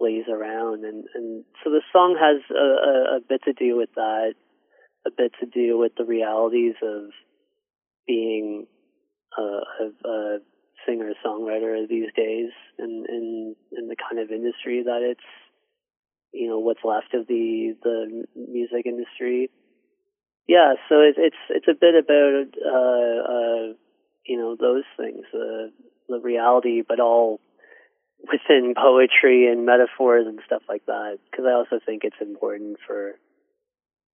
[0.00, 3.88] lays around and and so the song has a, a, a bit to do with
[3.94, 4.34] that
[5.06, 7.10] a bit to do with the realities of
[8.06, 8.66] being
[9.38, 10.38] a, a, a
[10.86, 15.20] singer songwriter these days and in in the kind of industry that it's
[16.36, 19.50] you know what's left of the the music industry
[20.46, 23.72] yeah so it, it's it's a bit about uh uh
[24.26, 25.72] you know those things the
[26.08, 27.40] the reality but all
[28.30, 33.14] within poetry and metaphors and stuff like that because I also think it's important for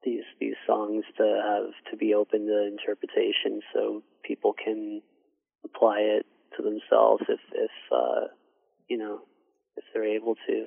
[0.04, 5.02] these these songs to have to be open to interpretation so people can
[5.64, 6.26] apply it
[6.58, 8.28] to themselves if if uh,
[8.88, 9.20] you know
[9.78, 10.66] if they're able to.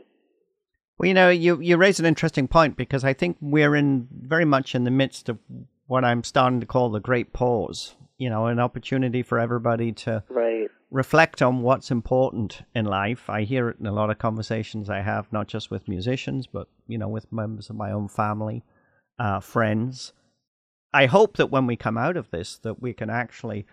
[0.99, 4.45] Well, you know, you you raise an interesting point because I think we're in very
[4.45, 5.39] much in the midst of
[5.87, 7.97] what I'm starting to call the great pause.
[8.17, 13.29] You know, an opportunity for everybody to right reflect on what's important in life.
[13.29, 16.69] I hear it in a lot of conversations I have, not just with musicians, but
[16.87, 18.63] you know, with members of my own family,
[19.19, 20.13] uh, friends.
[20.93, 23.67] I hope that when we come out of this, that we can actually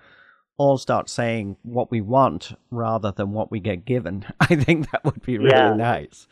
[0.57, 4.25] all start saying what we want rather than what we get given.
[4.39, 5.75] I think that would be really Yeah.
[5.75, 6.27] nice.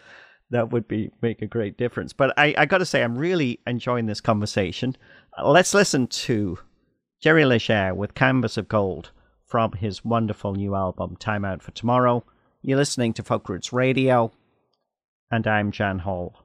[0.51, 2.11] That would be make a great difference.
[2.11, 4.95] But I, I got to say, I'm really enjoying this conversation.
[5.37, 6.57] Uh, let's listen to
[7.21, 9.11] Jerry Leger with Canvas of Gold
[9.45, 12.23] from his wonderful new album, Time Out for Tomorrow.
[12.61, 14.31] You're listening to Folk Roots Radio,
[15.31, 16.43] and I'm Jan Hall.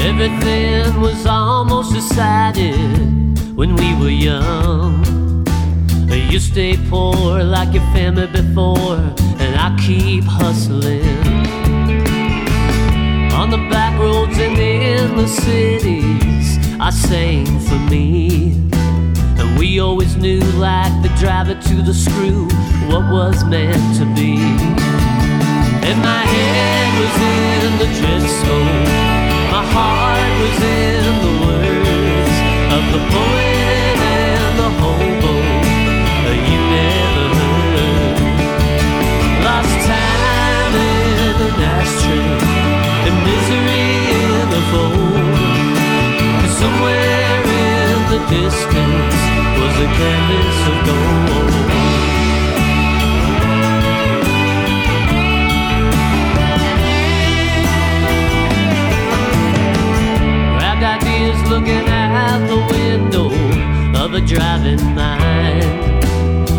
[0.00, 3.17] Everything was almost decided
[3.58, 5.04] when we were young.
[6.30, 9.00] You stay poor like your family before,
[9.42, 11.02] and I keep hustling.
[13.32, 18.52] On the back roads and in the cities, I sang for me.
[19.40, 20.38] And we always knew,
[20.68, 22.44] like the driver to the screw,
[22.90, 24.36] what was meant to be.
[25.88, 27.88] And my head was in the
[28.44, 28.84] zone.
[29.50, 31.37] My heart was in the
[32.78, 35.32] of the poet and the hobo
[36.48, 38.18] you never heard.
[39.46, 42.30] Lost time in an ashtray
[43.06, 43.86] and misery
[44.20, 44.48] in.
[46.62, 49.18] Somewhere in the distance
[49.58, 51.26] was a canvas of gold.
[61.48, 61.88] Looking
[62.38, 63.26] out the window
[64.02, 66.04] of a driving mind.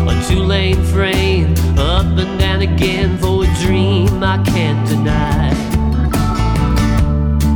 [0.08, 5.50] A two lane frame, up and down again for a dream I can't deny.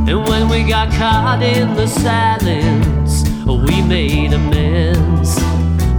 [0.07, 5.35] And when we got caught in the silence, we made amends.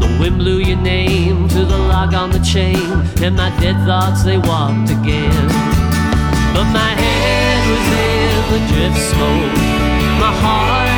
[0.00, 2.90] The wind blew your name to the log on the chain,
[3.22, 5.48] and my dead thoughts they walked again.
[6.54, 9.56] But my head was in the drift smoke.
[10.18, 10.95] My heart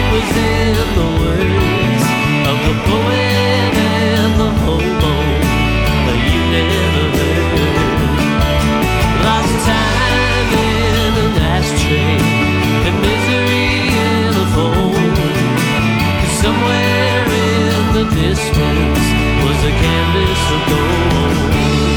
[16.40, 19.06] Somewhere in the distance
[19.44, 21.87] was a canvas of gold.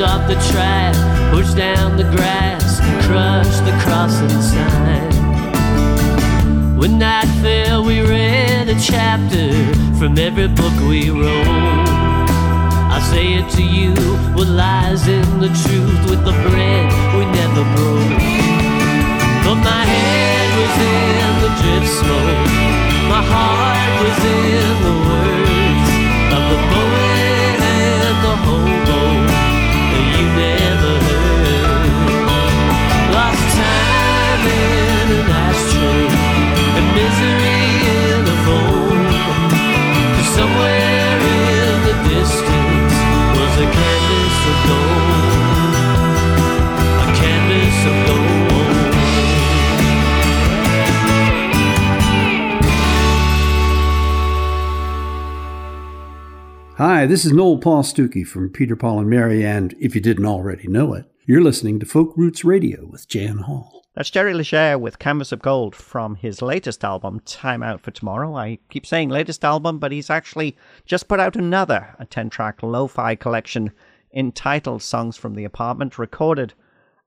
[0.00, 0.94] Off the track,
[1.30, 5.10] pushed down the grass, crushed the crossing sign.
[6.78, 9.52] When night fell, we read a chapter
[9.98, 11.86] from every book we wrote.
[12.96, 13.92] I say it to you,
[14.34, 16.86] what lies in the truth with the bread
[17.16, 18.24] we never broke.
[19.44, 22.48] But my head was in the drift smoke.
[23.12, 25.90] My heart was in the words
[26.36, 27.29] of the poet
[57.00, 60.26] Hi, this is Noel Paul Stookey from Peter, Paul, and Mary, and if you didn't
[60.26, 63.86] already know it, you're listening to Folk Roots Radio with Jan Hall.
[63.94, 68.36] That's Jerry Leger with Canvas of Gold from his latest album, Time Out for Tomorrow.
[68.36, 72.62] I keep saying latest album, but he's actually just put out another, a 10 track
[72.62, 73.72] lo fi collection
[74.14, 76.52] entitled Songs from the Apartment, recorded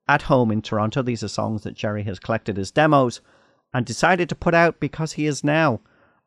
[0.07, 1.03] at home in Toronto.
[1.03, 3.21] These are songs that Jerry has collected as demos
[3.75, 5.81] and decided to put out because he is now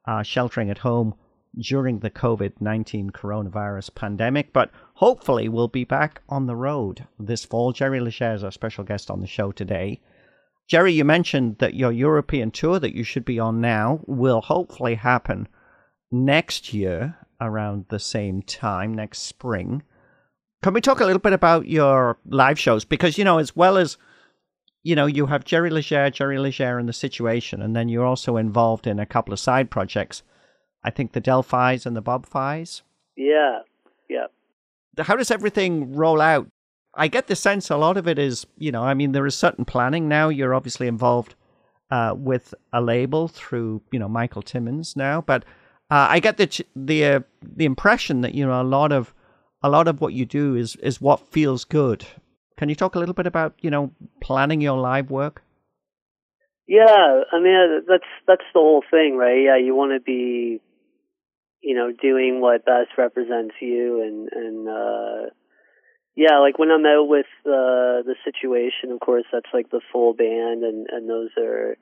[0.07, 1.17] uh, sheltering at home
[1.59, 4.53] during the COVID 19 coronavirus pandemic.
[4.53, 7.73] But hopefully, we'll be back on the road this fall.
[7.73, 10.01] Jerry Leger is our special guest on the show today.
[10.69, 14.97] Jerry, you mentioned that your European tour that you should be on now will hopefully
[14.97, 15.47] happen
[16.11, 19.83] next year around the same time, next spring.
[20.63, 22.85] Can we talk a little bit about your live shows?
[22.85, 23.97] Because, you know, as well as,
[24.83, 28.37] you know, you have Jerry Leger, Jerry Leger and the situation, and then you're also
[28.37, 30.23] involved in a couple of side projects.
[30.85, 32.83] I think the Delphi's and the Bob Fi's.
[33.17, 33.61] Yeah,
[34.09, 34.27] yeah.
[34.99, 36.49] How does everything roll out?
[36.95, 39.35] I get the sense a lot of it is, you know, I mean, there is
[39.35, 40.29] certain planning now.
[40.29, 41.35] You're obviously involved
[41.91, 45.45] uh, with a label through, you know, Michael Timmins now, but
[45.91, 49.15] uh, I get the the uh, the impression that you know a lot of
[49.63, 52.05] a lot of what you do is is what feels good.
[52.57, 55.43] Can you talk a little bit about you know planning your live work?
[56.67, 59.45] Yeah, I mean that's that's the whole thing, right?
[59.45, 60.61] Yeah, you want to be,
[61.67, 65.31] you know, doing what best represents you, and and uh,
[66.15, 70.15] yeah, like when I'm out with uh, the situation, of course, that's like the full
[70.15, 71.77] band, and and those are,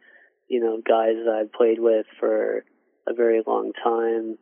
[0.48, 2.64] you know, guys that I've played with for
[3.06, 4.38] a very long time.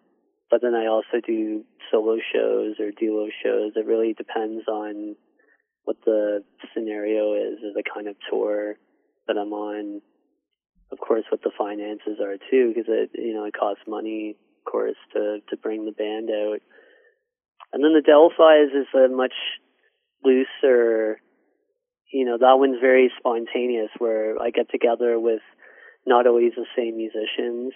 [0.49, 3.73] But then I also do solo shows or duo shows.
[3.75, 5.17] It really depends on
[5.83, 8.77] what the scenario is, or the kind of tour
[9.27, 10.03] that I'm on
[10.93, 14.97] of course, what the finances are too, because it you know it costs money, course,
[15.15, 16.61] to to bring the band out.
[17.73, 19.33] And then the Delphi is a much
[20.25, 21.19] looser,
[22.13, 25.41] you know, that one's very spontaneous, where I get together with
[26.07, 27.73] not always the same musicians,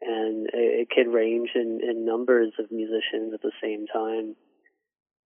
[0.00, 4.36] and it, it could range in, in numbers of musicians at the same time.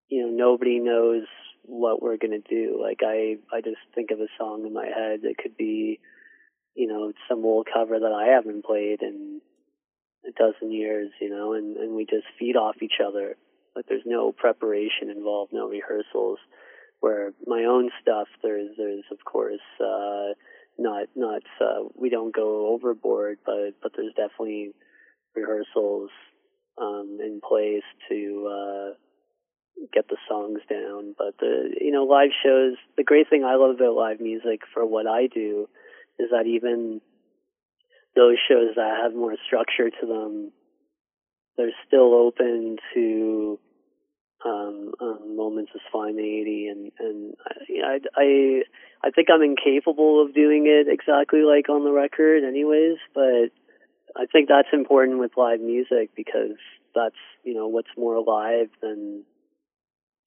[0.09, 1.25] You know, nobody knows
[1.65, 2.81] what we're gonna do.
[2.81, 5.21] Like I, I just think of a song in my head.
[5.23, 6.01] It could be
[6.79, 9.41] you know, some old cover that I haven't played in
[10.27, 13.37] a dozen years, you know, and, and we just feed off each other.
[13.77, 16.39] Like there's no preparation involved, no rehearsals.
[17.01, 20.35] Where my own stuff, there's there's of course uh,
[20.77, 24.73] not not uh, we don't go overboard, but but there's definitely
[25.37, 26.11] rehearsals
[26.81, 28.95] um, in place to uh,
[29.93, 31.15] get the songs down.
[31.17, 34.85] But the you know live shows, the great thing I love about live music for
[34.85, 35.69] what I do
[36.19, 37.01] is that even
[38.19, 40.51] those shows that have more structure to them,
[41.57, 43.61] they're still open to
[44.45, 47.35] um, um, moments of spontaneity, and and
[47.85, 48.63] I, I
[49.07, 52.99] I think I'm incapable of doing it exactly like on the record, anyways.
[53.15, 53.51] But
[54.17, 56.59] I think that's important with live music because
[56.95, 59.25] that's you know what's more alive than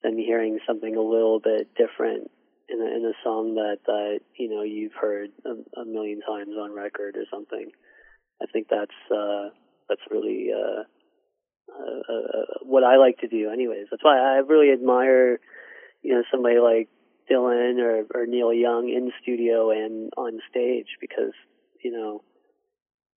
[0.03, 2.31] than hearing something a little bit different
[2.71, 6.55] in a, in a song that that you know you've heard a, a million times
[6.59, 7.71] on record or something.
[8.41, 9.49] I think that's uh,
[9.89, 10.83] that's really uh,
[11.71, 13.49] uh, uh, what I like to do.
[13.51, 15.39] Anyways, that's why I really admire
[16.01, 16.89] you know somebody like
[17.29, 21.33] Dylan or, or Neil Young in studio and on stage because
[21.83, 22.23] you know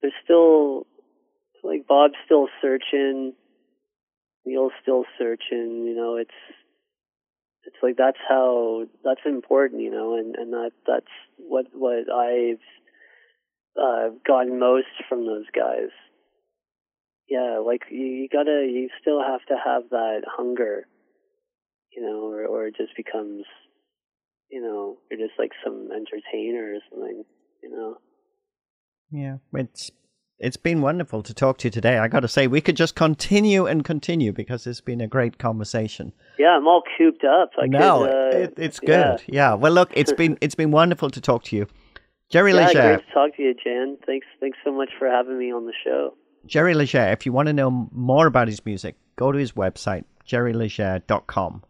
[0.02, 0.86] there's still
[1.62, 3.32] like Bob's still searching,
[4.44, 5.84] Neil's still searching.
[5.86, 6.30] You know, it's
[7.66, 11.06] it's like that's how that's important, you know, and and that that's
[11.38, 12.60] what what I've
[13.80, 15.90] uh, gotten most from those guys.
[17.28, 20.86] Yeah, like you, you gotta, you still have to have that hunger,
[21.96, 23.44] you know, or or it just becomes,
[24.50, 27.24] you know, you're just like some entertainer or something,
[27.62, 27.96] you know.
[29.10, 29.90] Yeah, it's
[30.38, 31.98] it's been wonderful to talk to you today.
[31.98, 35.38] I got to say, we could just continue and continue because it's been a great
[35.38, 36.12] conversation.
[36.38, 37.50] Yeah, I'm all cooped up.
[37.60, 39.22] I no, could, uh, it, it's good.
[39.26, 39.50] Yeah.
[39.50, 39.54] yeah.
[39.54, 41.66] Well, look, it's been it's been wonderful to talk to you,
[42.30, 42.82] Jerry yeah, Leger.
[42.82, 43.96] great to talk to you, Jan.
[44.06, 46.14] Thanks, thanks so much for having me on the show.
[46.46, 47.08] Jerry Leger.
[47.12, 51.62] If you want to know more about his music, go to his website, jerryleger.com.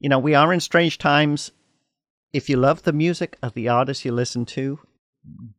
[0.00, 1.52] You know, we are in strange times.
[2.32, 4.78] If you love the music of the artists you listen to,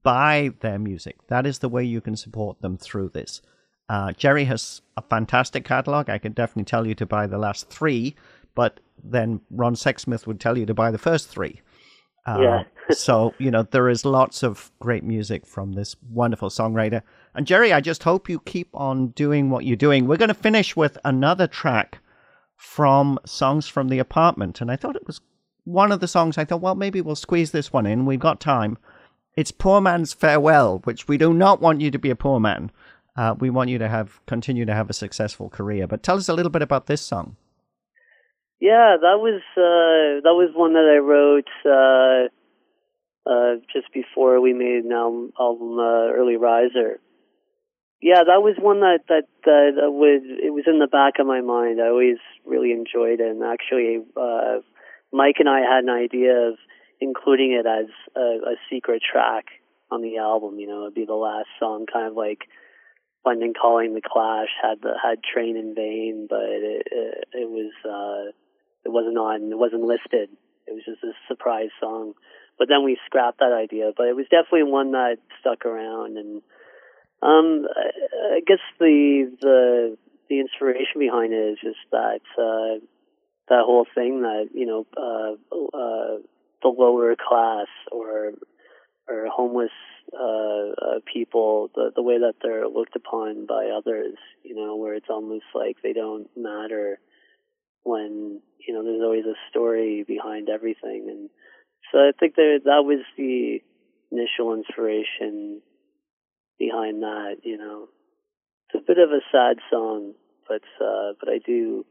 [0.04, 1.18] buy their music.
[1.28, 3.42] That is the way you can support them through this.
[3.90, 6.10] Uh, Jerry has a fantastic catalog.
[6.10, 8.16] I can definitely tell you to buy the last three,
[8.56, 11.62] but then Ron Sexsmith would tell you to buy the first three.
[12.26, 12.64] Uh, yeah.
[12.92, 17.02] so, you know, there is lots of great music from this wonderful songwriter.
[17.36, 20.08] And Jerry, I just hope you keep on doing what you're doing.
[20.08, 22.00] We're going to finish with another track
[22.56, 24.62] from Songs from the Apartment.
[24.62, 25.22] And I thought it was
[25.66, 26.38] one of the songs.
[26.38, 28.06] I thought, well, maybe we'll squeeze this one in.
[28.06, 28.78] We've got time.
[29.36, 32.72] It's Poor Man's Farewell, which we do not want you to be a poor man.
[33.18, 35.88] Uh, we want you to have continue to have a successful career.
[35.88, 37.36] But tell us a little bit about this song.
[38.62, 42.30] Yeah, that was uh, that was one that I wrote uh,
[43.30, 47.00] uh, just before we made an album, album uh, Early Riser.
[48.02, 51.42] Yeah, that was one that that that was it was in the back of my
[51.42, 51.82] mind.
[51.82, 54.64] I always really enjoyed it, and actually, uh,
[55.12, 56.56] Mike and I had an idea of
[57.06, 59.46] including it as a, a secret track
[59.92, 60.60] on the album.
[60.60, 62.40] You know, it'd be the last song, kind of like
[63.26, 67.74] London Calling, The Clash had the had Train in Vain, but it it, it was
[67.86, 68.32] uh,
[68.86, 70.30] it wasn't on, it wasn't listed.
[70.68, 72.14] It was just a surprise song.
[72.58, 73.92] But then we scrapped that idea.
[73.96, 76.42] But it was definitely one that stuck around, and
[77.22, 79.98] um, I, I guess the the
[80.30, 82.80] the inspiration behind it is just that uh,
[83.50, 86.18] that whole thing that you know uh, uh,
[86.66, 88.32] the lower class or
[89.08, 89.70] or homeless
[90.14, 94.96] uh, uh, people, the the way that they're looked upon by others, you know, where
[94.96, 97.00] it's almost like they don't matter
[97.84, 101.30] when you know there's always a story behind everything, and
[101.92, 103.60] so I think that that was the
[104.12, 105.62] initial inspiration
[106.58, 107.38] behind that.
[107.44, 107.90] You know,
[108.74, 110.14] it's a bit of a sad song,
[110.48, 111.86] but uh, but I do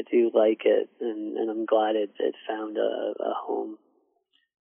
[0.00, 3.76] I do like it, and, and I'm glad it, it found a, a home.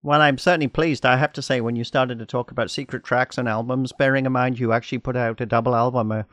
[0.03, 1.05] Well, I'm certainly pleased.
[1.05, 4.25] I have to say, when you started to talk about secret tracks and albums, bearing
[4.25, 6.23] in mind you actually put out a double album uh,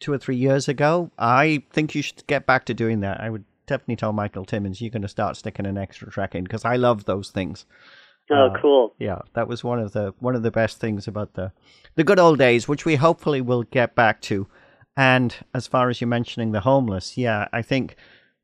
[0.00, 3.20] two or three years ago, I think you should get back to doing that.
[3.20, 6.44] I would definitely tell Michael Timmins you're going to start sticking an extra track in
[6.44, 7.66] because I love those things.
[8.30, 8.94] Oh, Uh, cool.
[8.98, 11.52] Yeah, that was one of the one of the best things about the
[11.94, 14.46] the good old days, which we hopefully will get back to.
[14.96, 17.96] And as far as you mentioning the homeless, yeah, I think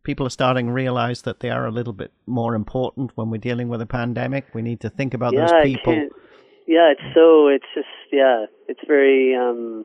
[0.03, 3.39] people are starting to realize that they are a little bit more important when we're
[3.39, 4.47] dealing with a pandemic.
[4.55, 5.95] We need to think about yeah, those people.
[6.67, 7.49] Yeah, it's so.
[7.49, 7.89] It's just.
[8.13, 9.35] Yeah, it's very.
[9.35, 9.85] um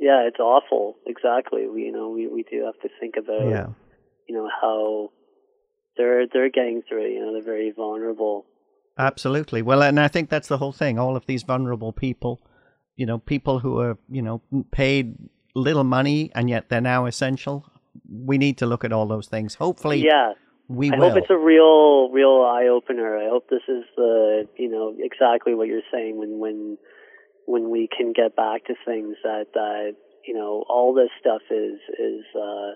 [0.00, 0.96] Yeah, it's awful.
[1.06, 1.68] Exactly.
[1.68, 3.48] We, you know, we we do have to think about.
[3.48, 3.66] Yeah.
[4.28, 5.10] You know how
[5.96, 7.12] they're they're getting through it.
[7.12, 8.46] You know, they're very vulnerable.
[8.98, 9.62] Absolutely.
[9.62, 10.98] Well, and I think that's the whole thing.
[10.98, 12.40] All of these vulnerable people,
[12.96, 15.16] you know, people who are, you know, paid
[15.54, 17.66] little money and yet they're now essential.
[18.08, 19.54] We need to look at all those things.
[19.56, 20.32] Hopefully, Yeah.
[20.68, 21.10] we I will.
[21.10, 23.18] hope it's a real, real eye opener.
[23.18, 26.78] I hope this is the, you know, exactly what you're saying when, when,
[27.46, 29.94] when we can get back to things that, that,
[30.26, 32.72] you know, all this stuff is, is, uh,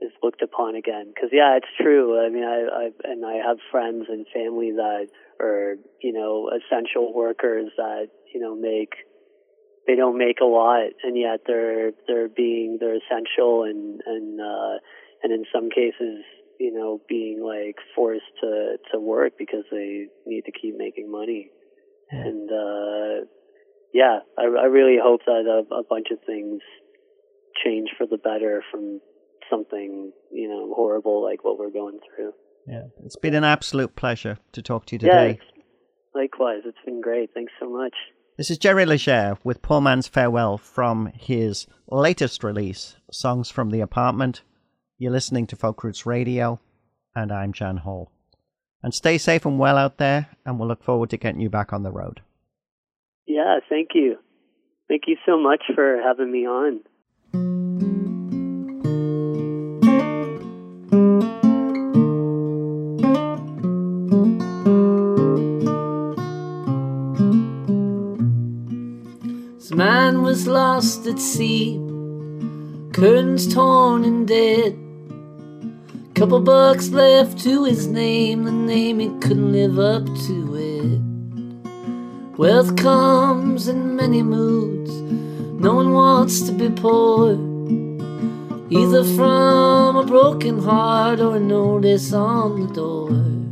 [0.00, 1.12] is looked upon again.
[1.18, 2.24] Cause yeah, it's true.
[2.24, 5.08] I mean, I, I, and I have friends and family that
[5.40, 8.90] are, you know, essential workers that, you know, make,
[9.86, 14.78] they don't make a lot and yet they're, they're being, they're essential and, and, uh,
[15.22, 16.24] and in some cases,
[16.60, 21.50] you know, being like forced to to work because they need to keep making money.
[22.10, 23.26] And uh
[23.92, 26.60] yeah, I I really hope that a, a bunch of things
[27.64, 29.00] change for the better from
[29.50, 32.32] something, you know, horrible like what we're going through.
[32.68, 32.84] yeah.
[33.04, 35.30] It's been an absolute pleasure to talk to you today.
[35.30, 35.48] it's-
[36.14, 36.60] likewise.
[36.64, 37.30] It's been great.
[37.34, 37.94] Thanks so much.
[38.36, 43.80] This is Jerry Leger with Poor Man's Farewell from his latest release, Songs from the
[43.80, 44.42] Apartment.
[44.98, 46.58] You're listening to Folk Roots Radio,
[47.14, 48.10] and I'm Jan Hall.
[48.82, 51.72] And stay safe and well out there, and we'll look forward to getting you back
[51.72, 52.22] on the road.
[53.24, 54.16] Yeah, thank you.
[54.88, 56.80] Thank you so much for having me on.
[70.34, 71.76] Was lost at sea,
[72.92, 74.76] curtains torn and dead.
[76.16, 82.36] Couple bucks left to his name, the name he couldn't live up to it.
[82.36, 84.90] Wealth comes in many moods,
[85.62, 87.34] no one wants to be poor.
[88.70, 93.43] Either from a broken heart or a notice on the door.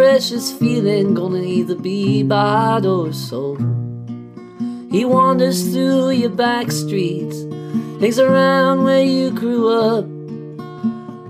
[0.00, 3.60] Precious feeling gonna either be bought or sold.
[4.90, 7.42] He wanders through your back streets,
[8.00, 10.06] hangs around where you grew up.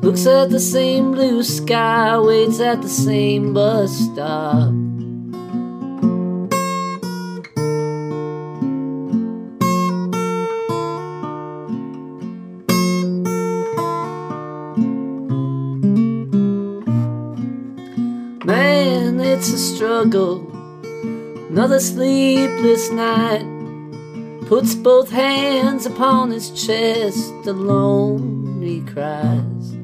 [0.05, 4.89] Looks at the same blue sky, waits at the same bus stop.
[19.41, 20.47] It's a struggle.
[21.49, 23.47] Another sleepless night
[24.47, 29.78] puts both hands upon his chest, alone he cries.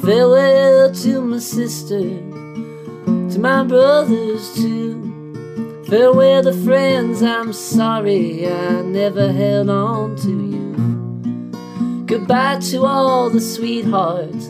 [0.00, 5.84] Farewell to my sister, to my brothers too.
[5.86, 12.06] Farewell to friends, I'm sorry I never held on to you.
[12.06, 14.48] Goodbye to all the sweethearts,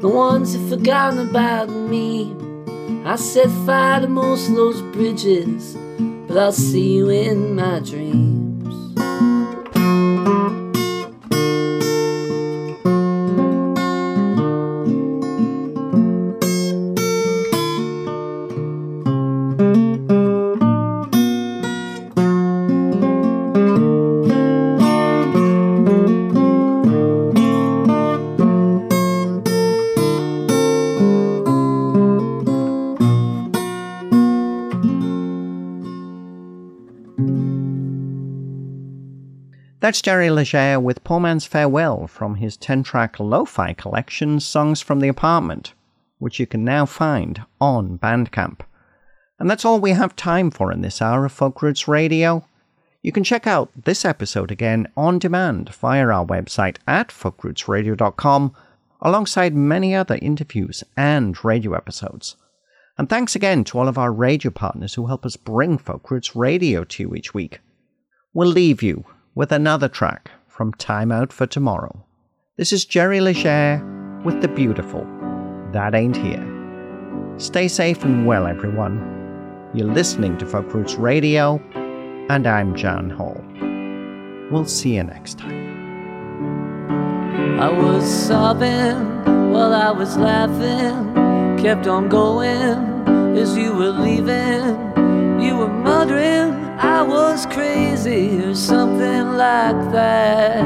[0.00, 2.43] the ones who've forgotten about me.
[3.06, 5.76] I set fire to most of those bridges,
[6.26, 8.43] but I'll see you in my dreams.
[39.84, 44.80] That's Jerry Leger with Poor Man's Farewell from his 10 track lo fi collection, Songs
[44.80, 45.74] from the Apartment,
[46.16, 48.60] which you can now find on Bandcamp.
[49.38, 52.46] And that's all we have time for in this hour of Folk Roots Radio.
[53.02, 58.56] You can check out this episode again on demand via our website at folkrootsradio.com,
[59.02, 62.36] alongside many other interviews and radio episodes.
[62.96, 66.34] And thanks again to all of our radio partners who help us bring Folk Roots
[66.34, 67.60] Radio to you each week.
[68.32, 69.04] We'll leave you
[69.34, 72.04] with another track from Time Out for Tomorrow.
[72.56, 73.82] This is Jerry Leger
[74.24, 75.04] with The Beautiful.
[75.72, 76.46] That Ain't Here.
[77.36, 79.10] Stay safe and well, everyone.
[79.74, 81.60] You're listening to Folk Roots Radio,
[82.30, 83.42] and I'm Jan Hall.
[84.52, 85.74] We'll see you next time.
[87.60, 94.93] I was sobbing while I was laughing, kept on going as you were leaving.
[96.78, 100.64] I was crazy or something like that.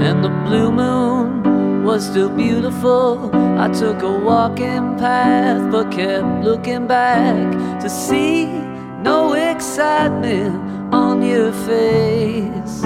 [0.00, 3.30] And the blue moon was still beautiful.
[3.58, 8.46] I took a walking path but kept looking back to see
[9.02, 12.82] no excitement on your face.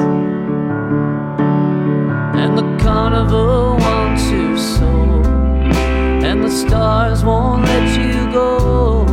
[2.42, 5.24] And the carnival wants your soul,
[6.24, 9.09] and the stars won't let you go.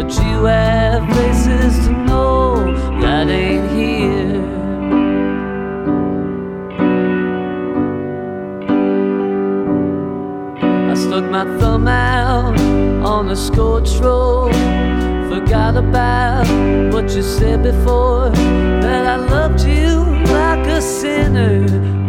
[0.00, 4.44] But you have places to know that ain't here.
[10.88, 12.56] I stuck my thumb out
[13.04, 14.54] on the scorch road.
[15.32, 16.46] Forgot about
[16.92, 18.30] what you said before.
[18.30, 21.62] That I loved you like a sinner,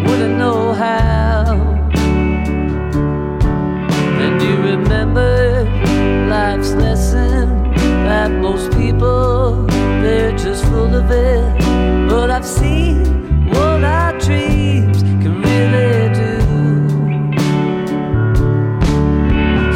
[0.06, 1.56] wouldn't know how.
[4.22, 5.66] And you remember
[6.30, 6.99] life's lesson that
[8.52, 9.68] most people
[10.02, 12.10] they're just full of it.
[12.10, 16.34] But I've seen what our dreams can really do.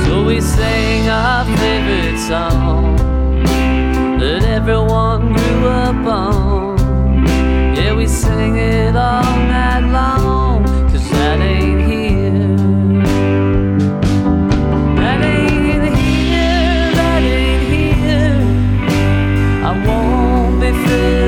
[0.03, 2.95] So we sang our favorite song
[4.19, 6.77] that everyone grew up on.
[7.75, 9.32] Yeah, we sang it all
[19.93, 21.22] won't be